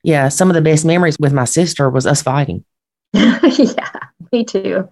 [0.02, 2.64] Yeah, some of the best memories with my sister was us fighting.
[3.12, 3.90] yeah,
[4.32, 4.88] me too.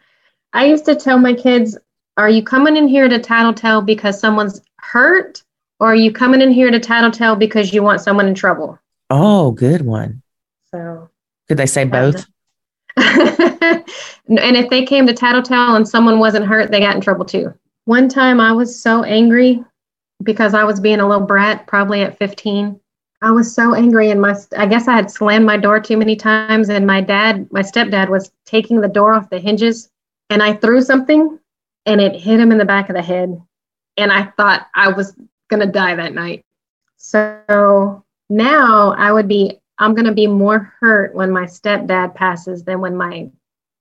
[0.52, 1.78] I used to tell my kids,
[2.16, 5.42] are you coming in here to tattletale because someone's hurt?
[5.80, 8.78] Or are you coming in here to tattletale because you want someone in trouble?
[9.10, 10.22] Oh, good one.
[10.70, 11.10] So
[11.48, 12.26] Could they say both?
[12.96, 13.84] and
[14.28, 17.52] if they came to tattletale and someone wasn't hurt, they got in trouble too.
[17.86, 19.62] One time I was so angry
[20.22, 22.80] because I was being a little brat, probably at 15.
[23.20, 26.14] I was so angry, and my I guess I had slammed my door too many
[26.14, 29.90] times, and my dad, my stepdad, was taking the door off the hinges,
[30.28, 31.38] and I threw something,
[31.86, 33.40] and it hit him in the back of the head,
[33.96, 35.14] and I thought I was
[35.48, 36.44] gonna die that night.
[36.96, 42.80] So now I would be I'm gonna be more hurt when my stepdad passes than
[42.80, 43.30] when my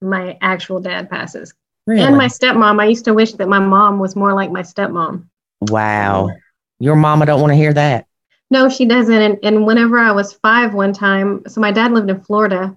[0.00, 1.54] my actual dad passes.
[1.86, 2.02] Really?
[2.02, 5.26] And my stepmom, I used to wish that my mom was more like my stepmom.
[5.62, 6.30] wow.
[6.80, 8.06] Your mama don't want to hear that.
[8.50, 9.14] No, she doesn't.
[9.14, 12.76] And, and whenever I was five one time, so my dad lived in Florida.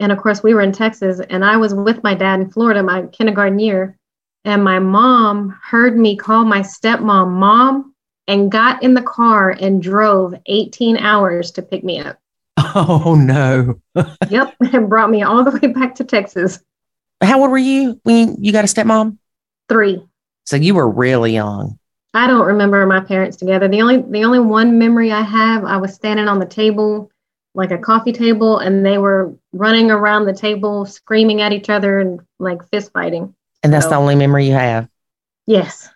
[0.00, 1.20] And of course, we were in Texas.
[1.30, 3.96] And I was with my dad in Florida my kindergarten year.
[4.44, 7.94] And my mom heard me call my stepmom mom
[8.28, 12.18] and got in the car and drove 18 hours to pick me up.
[12.56, 13.80] Oh no.
[14.28, 14.54] Yep.
[14.72, 16.60] And brought me all the way back to Texas.
[17.22, 19.18] How old were you when you got a stepmom?
[19.68, 20.04] Three.
[20.46, 21.78] So you were really young.
[22.12, 23.66] I don't remember my parents together.
[23.68, 27.10] The only the only one memory I have, I was standing on the table,
[27.54, 31.98] like a coffee table, and they were running around the table, screaming at each other
[31.98, 33.34] and like fist fighting.
[33.64, 34.00] And that's the Oh.
[34.00, 34.88] only memory you have.
[35.46, 35.88] Yes.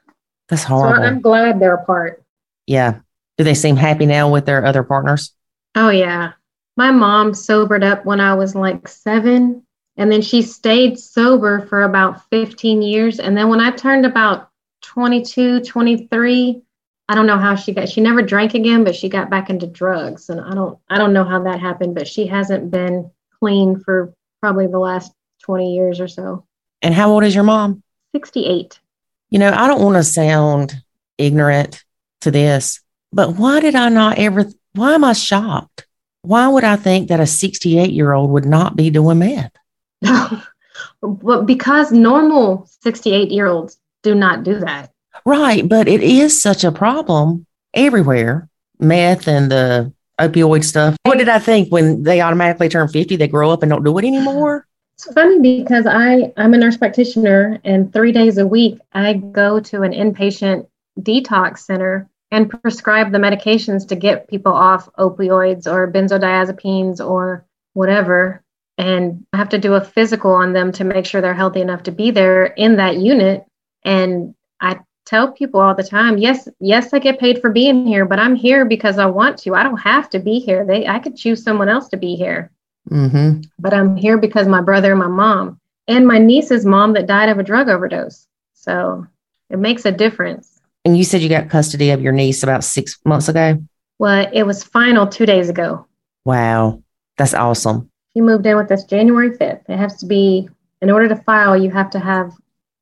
[0.48, 1.04] That's So horrible.
[1.04, 2.22] I'm glad they're apart.
[2.66, 3.00] yeah.
[3.36, 5.32] Do they seem happy now with their other partners?
[5.76, 6.32] Oh yeah.
[6.76, 9.62] My mom sobered up when I was like seven.
[9.96, 13.20] And then she stayed sober for about 15 years.
[13.20, 14.48] And then when I turned about
[14.82, 16.62] 22, 23,
[17.08, 19.66] I don't know how she got she never drank again, but she got back into
[19.68, 20.28] drugs.
[20.30, 24.12] And I don't I don't know how that happened, but she hasn't been clean for
[24.40, 25.12] probably the last
[25.42, 26.44] 20 years or so.
[26.82, 27.82] And how old is your mom?
[28.12, 28.78] 68.
[29.30, 30.82] You know, I don't want to sound
[31.18, 31.84] ignorant
[32.22, 32.80] to this,
[33.12, 35.86] but why did I not ever, why am I shocked?
[36.22, 39.52] Why would I think that a 68 year old would not be doing meth?
[41.02, 44.92] but because normal 68 year olds do not do that.
[45.24, 45.68] Right.
[45.68, 48.48] But it is such a problem everywhere
[48.78, 50.96] meth and the opioid stuff.
[51.04, 53.96] What did I think when they automatically turn 50, they grow up and don't do
[53.98, 54.66] it anymore?
[54.98, 59.60] It's funny because I, I'm a nurse practitioner and three days a week I go
[59.60, 60.66] to an inpatient
[60.98, 68.42] detox center and prescribe the medications to get people off opioids or benzodiazepines or whatever.
[68.76, 71.84] And I have to do a physical on them to make sure they're healthy enough
[71.84, 73.44] to be there in that unit.
[73.84, 78.04] And I tell people all the time, yes, yes, I get paid for being here,
[78.04, 79.54] but I'm here because I want to.
[79.54, 80.66] I don't have to be here.
[80.66, 82.50] They I could choose someone else to be here
[82.88, 83.42] Mm-hmm.
[83.58, 87.28] but I'm here because my brother and my mom and my niece's mom that died
[87.28, 88.26] of a drug overdose.
[88.54, 89.06] So
[89.50, 90.60] it makes a difference.
[90.84, 93.62] And you said you got custody of your niece about six months ago.
[93.98, 95.86] Well, it was final two days ago.
[96.24, 96.82] Wow.
[97.16, 97.90] That's awesome.
[98.12, 99.68] She moved in with us January 5th.
[99.68, 100.48] It has to be,
[100.80, 102.32] in order to file, you have to have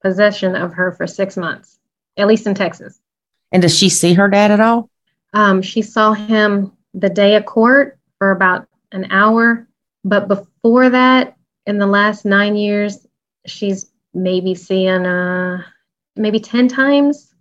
[0.02, 1.78] possession of her for six months,
[2.16, 3.00] at least in Texas.
[3.52, 4.90] And does she see her dad at all?
[5.32, 9.65] Um, she saw him the day of court for about an hour.
[10.06, 11.36] But before that,
[11.66, 13.04] in the last nine years,
[13.44, 15.62] she's maybe seeing uh
[16.14, 17.34] maybe 10 times.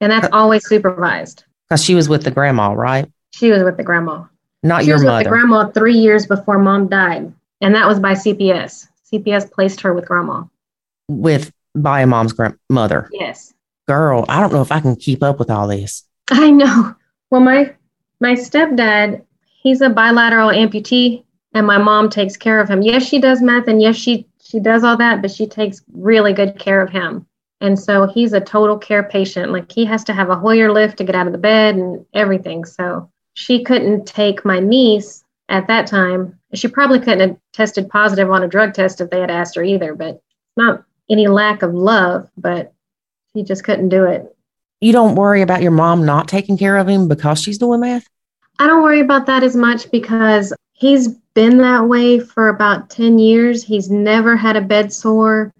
[0.00, 1.44] And that's always supervised.
[1.68, 3.10] Because she was with the grandma, right?
[3.32, 4.24] She was with the grandma.
[4.62, 7.32] Not she your was with the grandma three years before mom died.
[7.60, 8.88] And that was by CPS.
[9.12, 10.44] CPS placed her with grandma.
[11.08, 13.08] with by a mom's grandmother.
[13.12, 13.52] Yes.
[13.86, 16.02] Girl, I don't know if I can keep up with all this.
[16.30, 16.94] I know.
[17.30, 17.74] Well, my
[18.20, 19.22] my stepdad,
[19.62, 21.22] he's a bilateral amputee,
[21.56, 22.82] and my mom takes care of him.
[22.82, 26.34] Yes, she does meth, and yes, she she does all that, but she takes really
[26.34, 27.26] good care of him.
[27.62, 29.52] And so he's a total care patient.
[29.52, 32.04] Like he has to have a Hoyer lift to get out of the bed and
[32.12, 32.66] everything.
[32.66, 36.38] So she couldn't take my niece at that time.
[36.52, 39.64] She probably couldn't have tested positive on a drug test if they had asked her
[39.64, 39.94] either.
[39.94, 40.20] But
[40.58, 42.74] not any lack of love, but
[43.32, 44.36] she just couldn't do it.
[44.82, 48.06] You don't worry about your mom not taking care of him because she's doing math?
[48.58, 53.20] I don't worry about that as much because he's been that way for about 10
[53.20, 53.62] years.
[53.62, 55.52] He's never had a bed sore.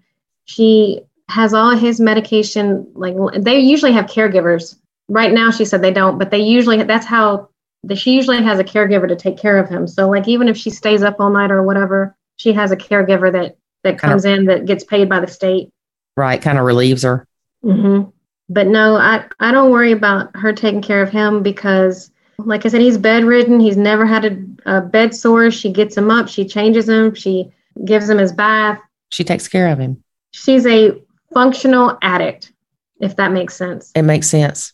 [0.45, 4.75] She has all his medication, like they usually have caregivers.
[5.07, 7.49] Right now, she said they don't, but they usually, that's how
[7.83, 9.87] the, she usually has a caregiver to take care of him.
[9.87, 13.31] So, like, even if she stays up all night or whatever, she has a caregiver
[13.31, 15.69] that that Kind of- comes in that gets paid by the state.
[16.17, 17.27] Right, kind of relieves her.
[17.61, 18.03] hmm
[18.49, 22.69] But no, I, I don't worry about her taking care of him because, like I
[22.69, 23.59] said, he's bedridden.
[23.59, 25.51] He's never had a, a bed sore.
[25.51, 27.51] She gets him up, she changes him, she
[27.85, 28.79] gives him his bath.
[29.09, 30.03] She takes care of him.
[30.31, 31.01] She's a
[31.33, 32.51] functional addict,
[32.99, 33.91] if that makes sense.
[33.95, 34.73] It makes sense.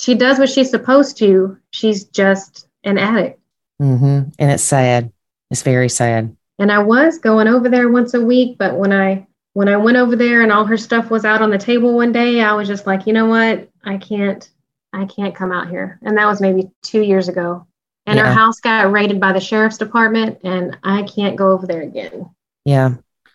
[0.00, 1.58] She does what she's supposed to.
[1.70, 3.40] She's just an addict.
[3.80, 4.30] Mm-hmm.
[4.38, 5.12] And it's sad.
[5.50, 6.34] It's very sad.
[6.58, 9.98] And I was going over there once a week, but when I when I went
[9.98, 12.68] over there and all her stuff was out on the table one day, I was
[12.68, 13.68] just like, you know what?
[13.84, 14.48] I can't
[14.92, 15.98] I can't come out here.
[16.02, 17.66] And that was maybe 2 years ago.
[18.06, 18.26] And Yeah.
[18.26, 22.28] her house got raided by the sheriff's department and I can't go over there again.
[22.64, 22.94] Yeah.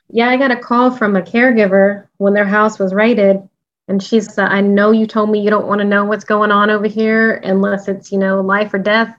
[0.09, 3.47] Yeah, I got a call from a caregiver when their house was raided
[3.87, 6.51] and she said, "I know you told me you don't want to know what's going
[6.51, 9.15] on over here unless it's, you know, life or death."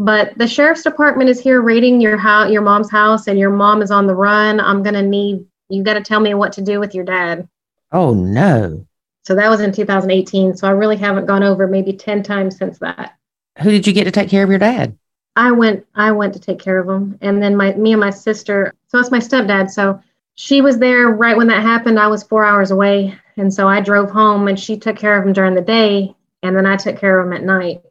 [0.00, 3.82] But the sheriff's department is here raiding your house, your mom's house, and your mom
[3.82, 4.60] is on the run.
[4.60, 5.82] I'm gonna need you.
[5.82, 7.48] Got to tell me what to do with your dad.
[7.92, 8.86] Oh no.
[9.28, 10.56] So that was in 2018.
[10.56, 13.18] So I really haven't gone over maybe 10 times since that.
[13.60, 14.96] Who did you get to take care of your dad?
[15.36, 18.08] I went I went to take care of him, and then my me and my
[18.08, 18.72] sister.
[18.86, 19.70] So it's my stepdad.
[19.70, 20.00] So
[20.36, 22.00] she was there right when that happened.
[22.00, 25.26] I was four hours away, and so I drove home, and she took care of
[25.26, 27.82] him during the day, and then I took care of him at night.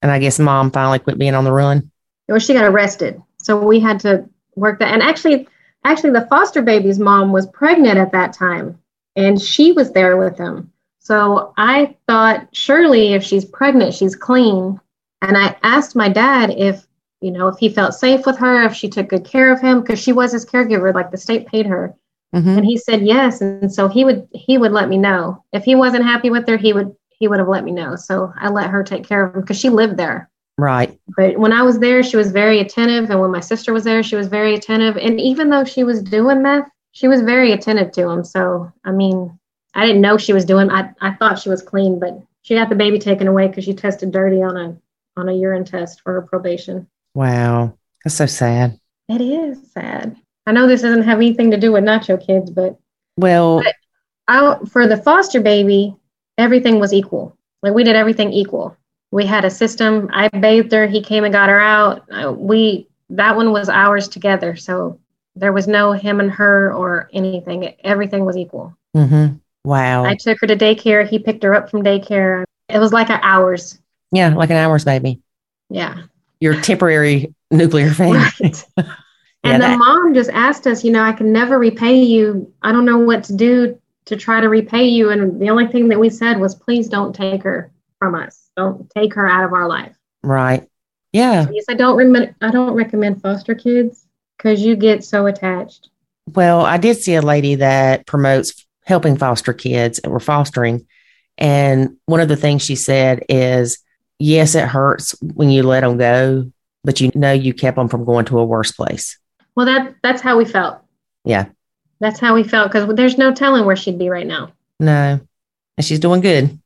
[0.00, 1.90] And I guess mom finally quit being on the run.
[2.28, 4.92] Well, she got arrested, so we had to work that.
[4.92, 5.48] And actually,
[5.82, 8.78] actually, the foster baby's mom was pregnant at that time,
[9.16, 10.70] and she was there with him.
[11.04, 14.80] So I thought, surely, if she's pregnant, she's clean.
[15.20, 16.86] And I asked my dad if,
[17.20, 19.80] you know, if he felt safe with her, if she took good care of him,
[19.80, 21.94] because she was his caregiver, like the state paid her.
[22.34, 22.56] Mhm.
[22.56, 23.40] And he said yes.
[23.42, 26.56] And so he would he would let me know if he wasn't happy with her.
[26.56, 27.96] He would he would have let me know.
[27.96, 30.28] So I let her take care of him because she lived there
[30.58, 30.98] Right.
[31.16, 33.10] but when I was there, she was very attentive.
[33.10, 34.96] And when my sister was there, she was very attentive.
[34.96, 38.24] And even though she was doing meth, she was very attentive to him.
[38.24, 39.38] So, I mean,
[39.74, 42.68] I didn't know she was doing, I, I thought she was clean, but she got
[42.68, 44.76] the baby taken away because she tested dirty on a,
[45.16, 46.86] on a urine test for her probation.
[47.14, 47.76] Wow.
[48.04, 48.78] That's so sad.
[49.08, 50.16] It is sad.
[50.46, 52.78] I know this doesn't have anything to do with nacho kids, but
[53.16, 53.74] Well, But-
[54.26, 55.94] I, for the foster baby,
[56.38, 57.36] everything was equal.
[57.62, 58.76] Like we did everything equal.
[59.10, 60.08] We had a system.
[60.12, 60.86] I bathed her.
[60.86, 62.04] He came and got her out.
[62.10, 64.56] Uh, We that one was ours together.
[64.56, 64.98] So
[65.36, 67.74] there was no him and her or anything.
[67.84, 68.74] Everything was equal.
[68.94, 69.26] hmm
[69.64, 70.04] wow.
[70.04, 71.06] I took her to daycare.
[71.08, 72.44] He picked her up from daycare.
[72.68, 73.78] It was like an ours.
[74.12, 75.20] yeah, like an hour's baby.
[75.70, 76.02] Yeah.
[76.40, 78.18] Your temporary nuclear family.
[78.38, 78.64] Right.
[78.76, 82.50] Yeah, and the that- mom just asked us, you know, I can never repay you.
[82.62, 85.10] I don't know what to do to try to repay you.
[85.10, 88.48] And the only thing that we said was, please don't take her from us.
[88.56, 89.94] Don't take her out of our life.
[90.22, 90.66] Right.
[91.12, 91.46] Yeah.
[91.52, 92.34] Yes, I don't recommend.
[92.40, 94.06] I don't recommend foster kids
[94.38, 95.90] because you get so attached.
[96.34, 100.86] Well, I did see a lady that promotes helping foster kids that we're fostering.
[101.38, 103.78] And one of the things she said is,
[104.18, 106.50] yes, it hurts when you let them go,
[106.84, 109.18] but you know you kept them from going to a worse place.
[109.56, 110.80] Well, that that's how we felt.
[111.24, 111.46] Yeah.
[112.00, 114.52] That's how we felt because there's no telling where she'd be right now.
[114.78, 115.20] No.
[115.76, 116.58] And she's doing good.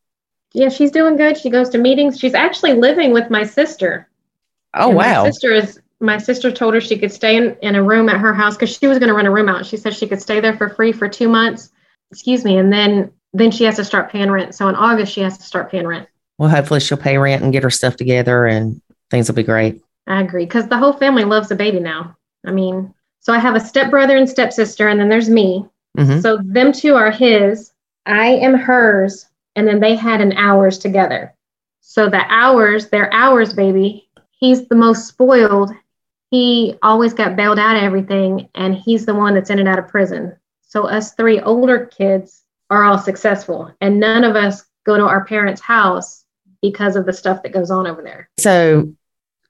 [0.55, 1.37] Yeah, she's doing good.
[1.37, 2.19] She goes to meetings.
[2.19, 4.09] She's actually living with my sister.
[4.75, 5.23] Oh, And wow.
[5.25, 5.81] My sister is.
[6.01, 8.71] My sister told her she could stay in, in a room at her house because
[8.77, 9.67] she was going to rent a room out.
[9.67, 11.73] She said she could stay there for free for two months.
[12.11, 14.55] Excuse me, and then then she has to start paying rent.
[14.55, 16.09] So in August she has to start paying rent.
[16.39, 18.81] Well, hopefully she'll pay rent and get her stuff together and
[19.11, 19.83] things will be great.
[20.07, 22.17] I agree because the whole family loves the baby now.
[22.47, 25.67] I mean, So I have a stepbrother and stepsister, and then there's me.
[25.99, 26.23] Mhm.
[26.23, 27.73] So them two are his.
[28.07, 31.35] I am hers, and then they had an hours together.
[31.81, 34.09] So the hours, they're ours, baby.
[34.31, 35.73] He's the most spoiled.
[36.31, 39.79] He always got bailed out of everything, and he's the one that's in and out
[39.79, 40.35] of prison.
[40.69, 45.25] So us three older kids are all successful, and none of us go to our
[45.25, 46.25] parents' house
[46.63, 48.29] because of the stuff that goes on over there.
[48.39, 48.95] So,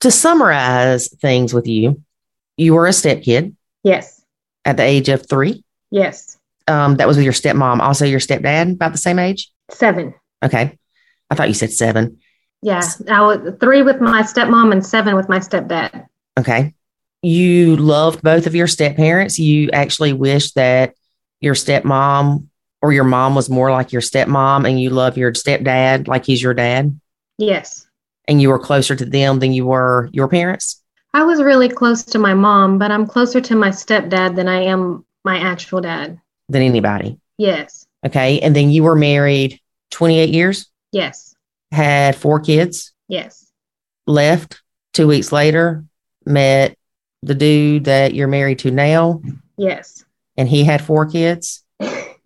[0.01, 2.03] to summarize things with you,
[2.57, 4.23] you were a step kid Yes,
[4.65, 5.65] at the age of three.
[5.91, 6.39] yes,
[6.69, 7.81] Um, that was with your stepmom.
[7.81, 9.51] Also, your stepdad, about the same age.
[9.71, 10.15] seven.
[10.45, 10.79] Okay.
[11.31, 12.19] I thought you said seven.
[12.63, 16.07] Yeah, I was three with my stepmom and seven with my stepdad.
[16.39, 16.75] Okay.
[17.23, 19.39] You loved both of your step parents.
[19.39, 20.95] You actually wished that
[21.41, 22.47] your stepmom
[22.83, 26.43] or your mom was more like your stepmom and you love your stepdad like he's
[26.43, 26.99] your dad
[27.39, 27.87] Yes.
[28.27, 30.83] and you were closer to them than you were your parents.
[31.15, 34.63] I was really close to my mom, but I'm closer to my stepdad than I
[34.65, 36.21] am my actual dad.
[36.51, 37.19] than anybody.
[37.39, 37.87] Yes.
[38.07, 38.41] Okay.
[38.41, 39.61] And then you were married
[39.91, 41.35] 28 years, Yes.
[41.73, 43.51] had four kids, Yes.
[44.07, 44.61] left
[44.93, 45.85] two weeks later,
[46.27, 46.77] met
[47.23, 49.21] the dude that you're married to now,
[49.57, 50.05] Yes.
[50.39, 51.63] And he had four kids.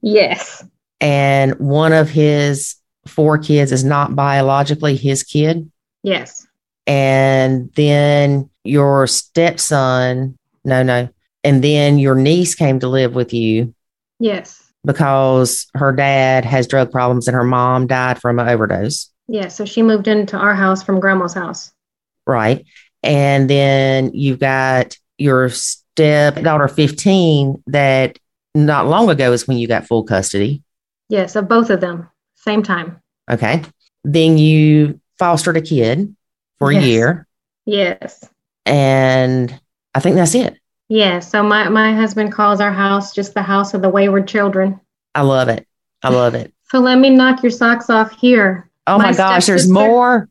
[0.02, 0.64] Yes.
[1.00, 5.68] And one of his four kids is not biologically his kid.
[6.04, 6.46] Yes.
[6.86, 11.08] And then your stepson, no, no.
[11.42, 13.74] And then your niece came to live with you
[14.20, 14.62] Yes.
[14.84, 19.10] because her dad has drug problems and her mom died from an overdose.
[19.28, 19.48] Yeah.
[19.48, 21.72] So she moved into our house from grandma's house.
[22.26, 22.64] Right.
[23.02, 25.50] And then you've got your
[25.96, 28.18] stepdaughter 15 that
[28.54, 30.62] not long ago is when you got full custody.
[31.08, 31.36] Yes.
[31.36, 32.08] Of both of them.
[32.34, 33.00] Same time.
[33.30, 33.62] Okay.
[34.04, 36.14] Then you fostered a kid
[36.58, 37.26] for a year.
[37.66, 38.24] Yes.
[38.66, 39.58] And
[39.94, 40.58] I think that's it.
[40.88, 41.20] Yeah.
[41.20, 44.80] So my, my husband calls our house just the house of the wayward children.
[45.14, 45.66] I love it.
[46.02, 46.52] I love it.
[46.72, 48.70] So let me knock your socks off here.
[48.86, 50.26] Oh my, My gosh, there's more.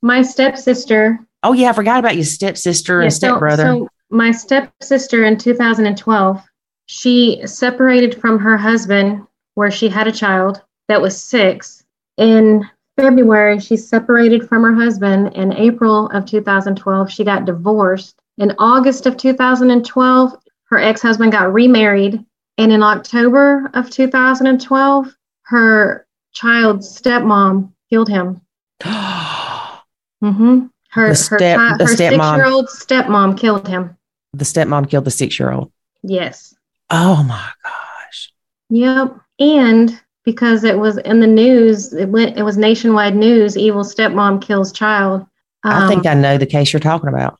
[0.00, 3.64] My stepsister Oh yeah, I forgot about your stepsister Yeah, and so- stepbrother.
[3.64, 6.42] So, my stepsister in 2012,
[6.86, 11.82] she separated from her husband where she had a child that was six.
[12.18, 15.34] In February, she separated from her husband.
[15.34, 18.20] In April of 2012, she got divorced.
[18.36, 20.32] In August of 2012,
[20.64, 22.22] her ex husband got remarried.
[22.58, 28.42] And in October of 2012, her child's stepmom killed him.
[28.84, 32.36] hmm Her, The her, step- the her stepmom.
[32.36, 33.96] six-year-old stepmom killed him.
[34.32, 35.70] The stepmom killed the six year old.
[36.02, 36.54] Yes.
[36.90, 38.32] Oh my gosh.
[38.70, 39.16] Yep.
[39.38, 42.36] And because it was in the news, it went.
[42.38, 43.56] It was nationwide news.
[43.56, 45.26] Evil stepmom kills child.
[45.64, 47.38] I think Um, I know the case you're talking about.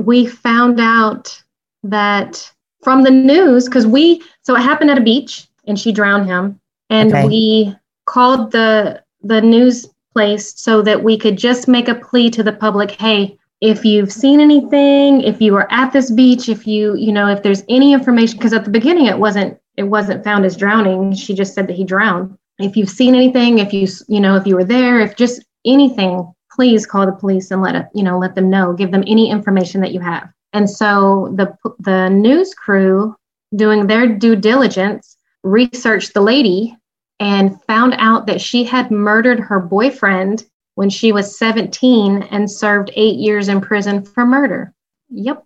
[0.00, 1.42] we found out
[1.84, 2.50] that
[2.82, 4.22] from the news because we.
[4.42, 6.60] So it happened at a beach, and she drowned him.
[6.90, 7.26] And Okay.
[7.26, 7.76] we
[8.06, 12.52] called the the news place so that we could just make a plea to the
[12.52, 12.90] public.
[12.92, 17.28] Hey, if you've seen anything, if you were at this beach, if you you know
[17.28, 21.14] if there's any information, because at the beginning it wasn't it wasn't found as drowning.
[21.14, 22.36] She just said that he drowned.
[22.58, 26.32] If you've seen anything, if you you know if you were there, if just anything,
[26.52, 28.72] please call the police and let it you know let them know.
[28.72, 30.28] Give them any information that you have.
[30.52, 33.16] And so the the news crew
[33.54, 36.76] doing their due diligence researched the lady
[37.20, 40.44] and found out that she had murdered her boyfriend
[40.76, 44.72] when she was 17 and served eight years in prison for murder.
[45.10, 45.44] Yep.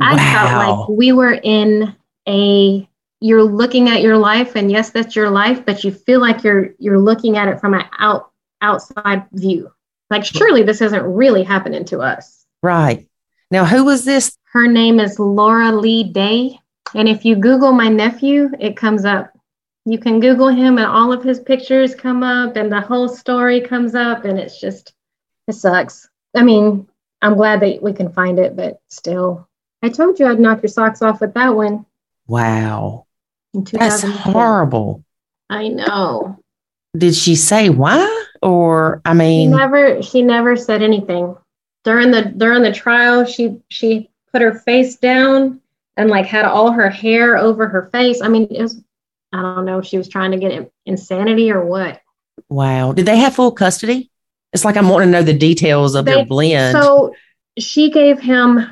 [0.00, 1.94] I felt like we were in
[2.26, 2.88] a
[3.20, 6.70] you're looking at your life and yes that's your life but you feel like you're
[6.78, 8.30] you're looking at it from an out
[8.62, 9.70] outside view
[10.10, 13.06] like surely this isn't really happening to us Right.
[13.50, 14.36] Now, who was this?
[14.52, 16.58] her name is laura lee day
[16.94, 19.30] and if you google my nephew it comes up
[19.84, 23.60] you can google him and all of his pictures come up and the whole story
[23.60, 24.92] comes up and it's just
[25.48, 26.08] it sucks.
[26.36, 26.86] I mean
[27.22, 29.48] i'm glad that we can find it but still.
[29.82, 31.86] I told you i'd knock your socks off with that one.
[32.26, 33.06] Wow.
[33.54, 35.04] That's horrible.
[35.48, 36.38] i know.
[36.96, 38.24] Did she say why?
[38.42, 41.36] Or, I she mean, never she never said anything.
[41.84, 45.60] During the during the trial she she put her face down
[45.96, 48.20] and like had all her hair over her face.
[48.22, 48.82] I mean it was
[49.32, 52.00] i don't know if she was trying to get insanity or what
[52.48, 52.92] wow.
[52.92, 54.10] Did they have full custody?
[54.52, 56.72] It's like I'm wanting to know the details of their blend.
[56.72, 57.14] so
[57.58, 58.66] she gave him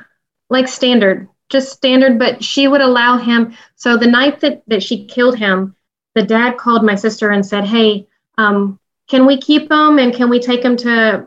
[0.50, 5.04] like standard just standard but she would allow him so the night that that she
[5.06, 5.76] killed him
[6.14, 8.06] the dad called my sister and said hey
[8.38, 8.78] um
[9.09, 11.26] can we keep him and can we take him to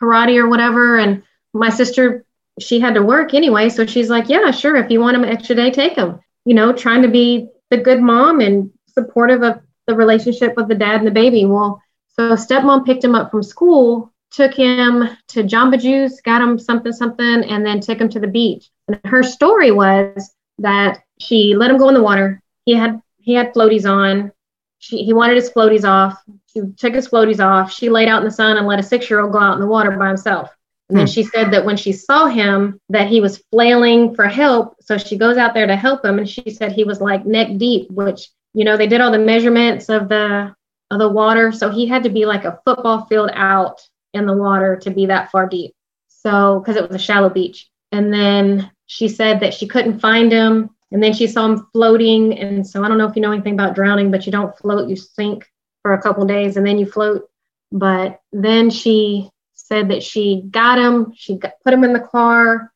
[0.00, 1.22] karate or whatever and
[1.52, 2.24] my sister
[2.60, 3.68] she had to work anyway.
[3.68, 4.76] So she's like, yeah, sure.
[4.76, 6.20] If you want him an extra day, take him.
[6.44, 10.74] You know, trying to be the good mom and supportive of the relationship of the
[10.74, 11.46] dad and the baby.
[11.46, 16.58] Well, so stepmom picked him up from school, took him to Jamba Juice, got him
[16.58, 18.70] something, something, and then took him to the beach.
[18.88, 22.42] And her story was that she let him go in the water.
[22.66, 24.32] He had he had floaties on.
[24.78, 26.22] She, he wanted his floaties off.
[26.52, 27.72] She took his floaties off.
[27.72, 29.60] She laid out in the sun and let a six year old go out in
[29.60, 30.50] the water by himself.
[30.92, 31.12] And then hmm.
[31.12, 34.76] she said that when she saw him, that he was flailing for help.
[34.82, 37.56] So she goes out there to help him, and she said he was like neck
[37.56, 40.54] deep, which you know they did all the measurements of the
[40.90, 43.80] of the water, so he had to be like a football field out
[44.12, 45.72] in the water to be that far deep.
[46.08, 50.30] So because it was a shallow beach, and then she said that she couldn't find
[50.30, 52.38] him, and then she saw him floating.
[52.38, 54.90] And so I don't know if you know anything about drowning, but you don't float,
[54.90, 57.30] you sink for a couple days, and then you float.
[57.70, 59.30] But then she
[59.72, 62.70] said that she got him, she got, put him in the car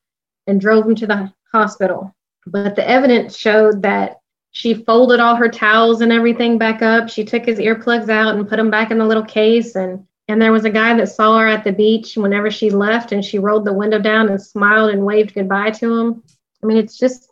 [0.47, 2.15] and drove him to the hospital.
[2.47, 4.17] But the evidence showed that
[4.51, 7.07] she folded all her towels and everything back up.
[7.07, 9.75] She took his earplugs out and put them back in the little case.
[9.75, 13.11] And and there was a guy that saw her at the beach whenever she left,
[13.11, 16.23] and she rolled the window down and smiled and waved goodbye to him.
[16.63, 17.31] I mean, it's just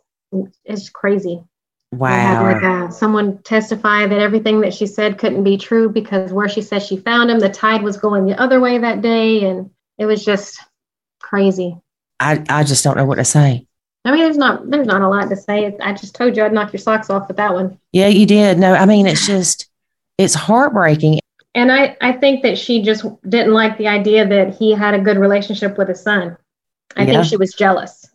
[0.64, 1.42] it's crazy.
[1.92, 2.08] Wow.
[2.08, 6.32] I had like uh, someone testify that everything that she said couldn't be true because
[6.32, 9.44] where she says she found him, the tide was going the other way that day.
[9.44, 10.60] And it was just
[11.20, 11.76] crazy.
[12.18, 13.66] I, I just don't know what to say.
[14.04, 15.76] I mean, there's not there's not a lot to say.
[15.80, 17.78] I just told you I'd knock your socks off with that one.
[17.92, 18.56] Yeah, you did.
[18.56, 19.68] No, I mean, it's just
[20.16, 21.18] it's heartbreaking.
[21.56, 25.00] And I, I think that she just didn't like the idea that he had a
[25.00, 26.36] good relationship with his son.
[26.94, 27.14] I yeah.
[27.14, 28.05] think she was jealous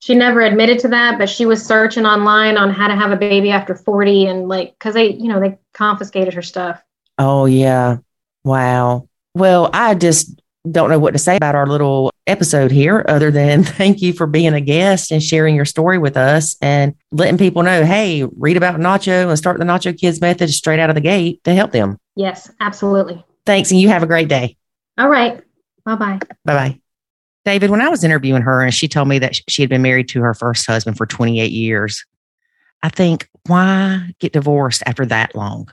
[0.00, 3.16] she never admitted to that, but she was searching online on how to have a
[3.16, 6.82] baby after 40 and like, cause they, you know, they confiscated her stuff.
[7.18, 7.98] Oh, yeah.
[8.44, 9.08] Wow.
[9.34, 10.40] Well, I just
[10.70, 14.26] don't know what to say about our little episode here other than thank you for
[14.26, 18.56] being a guest and sharing your story with us and letting people know, hey, read
[18.56, 21.72] about Nacho and start the Nacho Kids method straight out of the gate to help
[21.72, 21.98] them.
[22.14, 23.24] Yes, absolutely.
[23.46, 23.70] Thanks.
[23.70, 24.56] And you have a great day.
[24.96, 25.42] All right.
[25.84, 26.18] Bye bye.
[26.44, 26.80] Bye bye.
[27.48, 30.06] David, when I was interviewing her and she told me that she had been married
[30.10, 32.04] to her first husband for 28 years,
[32.82, 35.70] I think, why get divorced after that long?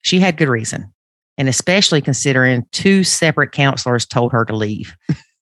[0.00, 0.90] She had good reason.
[1.36, 4.96] And especially considering two separate counselors told her to leave.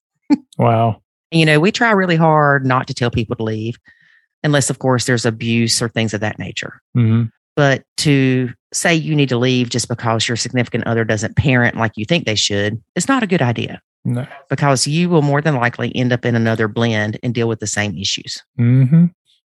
[0.59, 1.01] wow.
[1.31, 3.79] You know, we try really hard not to tell people to leave,
[4.43, 6.81] unless, of course, there's abuse or things of that nature.
[6.97, 7.27] Mm-hmm.
[7.55, 11.93] But to say you need to leave just because your significant other doesn't parent like
[11.95, 13.81] you think they should, is not a good idea.
[14.05, 14.27] No.
[14.49, 17.67] Because you will more than likely end up in another blend and deal with the
[17.67, 18.43] same issues.
[18.59, 19.07] Mm-hmm.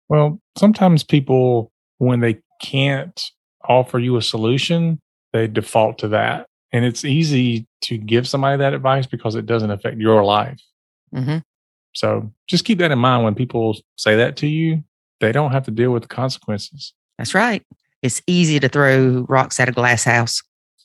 [0.10, 3.22] Well, sometimes people, when they can't
[3.68, 5.00] offer you a solution,
[5.34, 6.48] they default to that.
[6.72, 10.62] And it's easy to give somebody that advice because it doesn't affect your life.
[11.14, 11.38] Mm-hmm.
[11.94, 14.84] So just keep that in mind when people say that to you.
[15.20, 16.94] They don't have to deal with the consequences.
[17.18, 17.66] That's right.
[18.02, 20.42] It's easy to throw rocks at a glass house.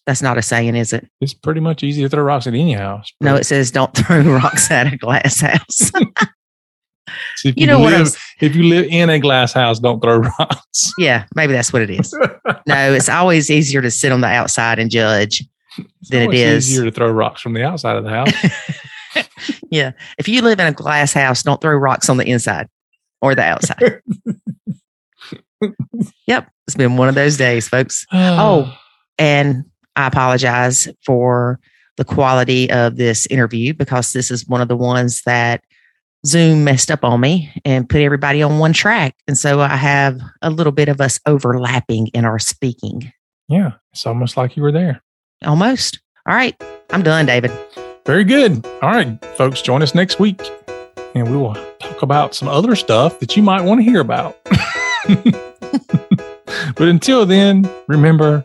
[0.07, 1.09] That's not a saying, is it?
[1.21, 3.11] It's pretty much easy to throw rocks at any house.
[3.21, 5.61] No, it says don't throw rocks at a glass house.
[5.79, 8.19] so if you, you know live, what?
[8.41, 10.93] If you live in a glass house, don't throw rocks.
[10.99, 12.13] Yeah, maybe that's what it is.
[12.67, 15.43] no, it's always easier to sit on the outside and judge
[15.79, 19.27] it's than it is easier to throw rocks from the outside of the house.
[19.71, 22.69] yeah, if you live in a glass house, don't throw rocks on the inside
[23.23, 24.03] or the outside.
[26.27, 28.05] yep, it's been one of those days, folks.
[28.13, 28.77] oh,
[29.19, 29.65] and
[29.97, 31.61] I apologize for
[31.97, 35.63] the quality of this interview because this is one of the ones that
[36.27, 39.15] Zoom messed up on me and put everybody on one track.
[39.29, 43.13] And so I have a little bit of us overlapping in our speaking.
[43.49, 45.03] Yeah, it's almost like you were there.
[45.45, 46.01] Almost.
[46.27, 46.61] All right,
[46.91, 47.53] I'm done, David.
[48.07, 48.67] Very good.
[48.83, 50.41] All right, folks, join us next week
[51.15, 54.37] and we will talk about some other stuff that you might want to hear about.
[56.75, 58.45] but until then, remember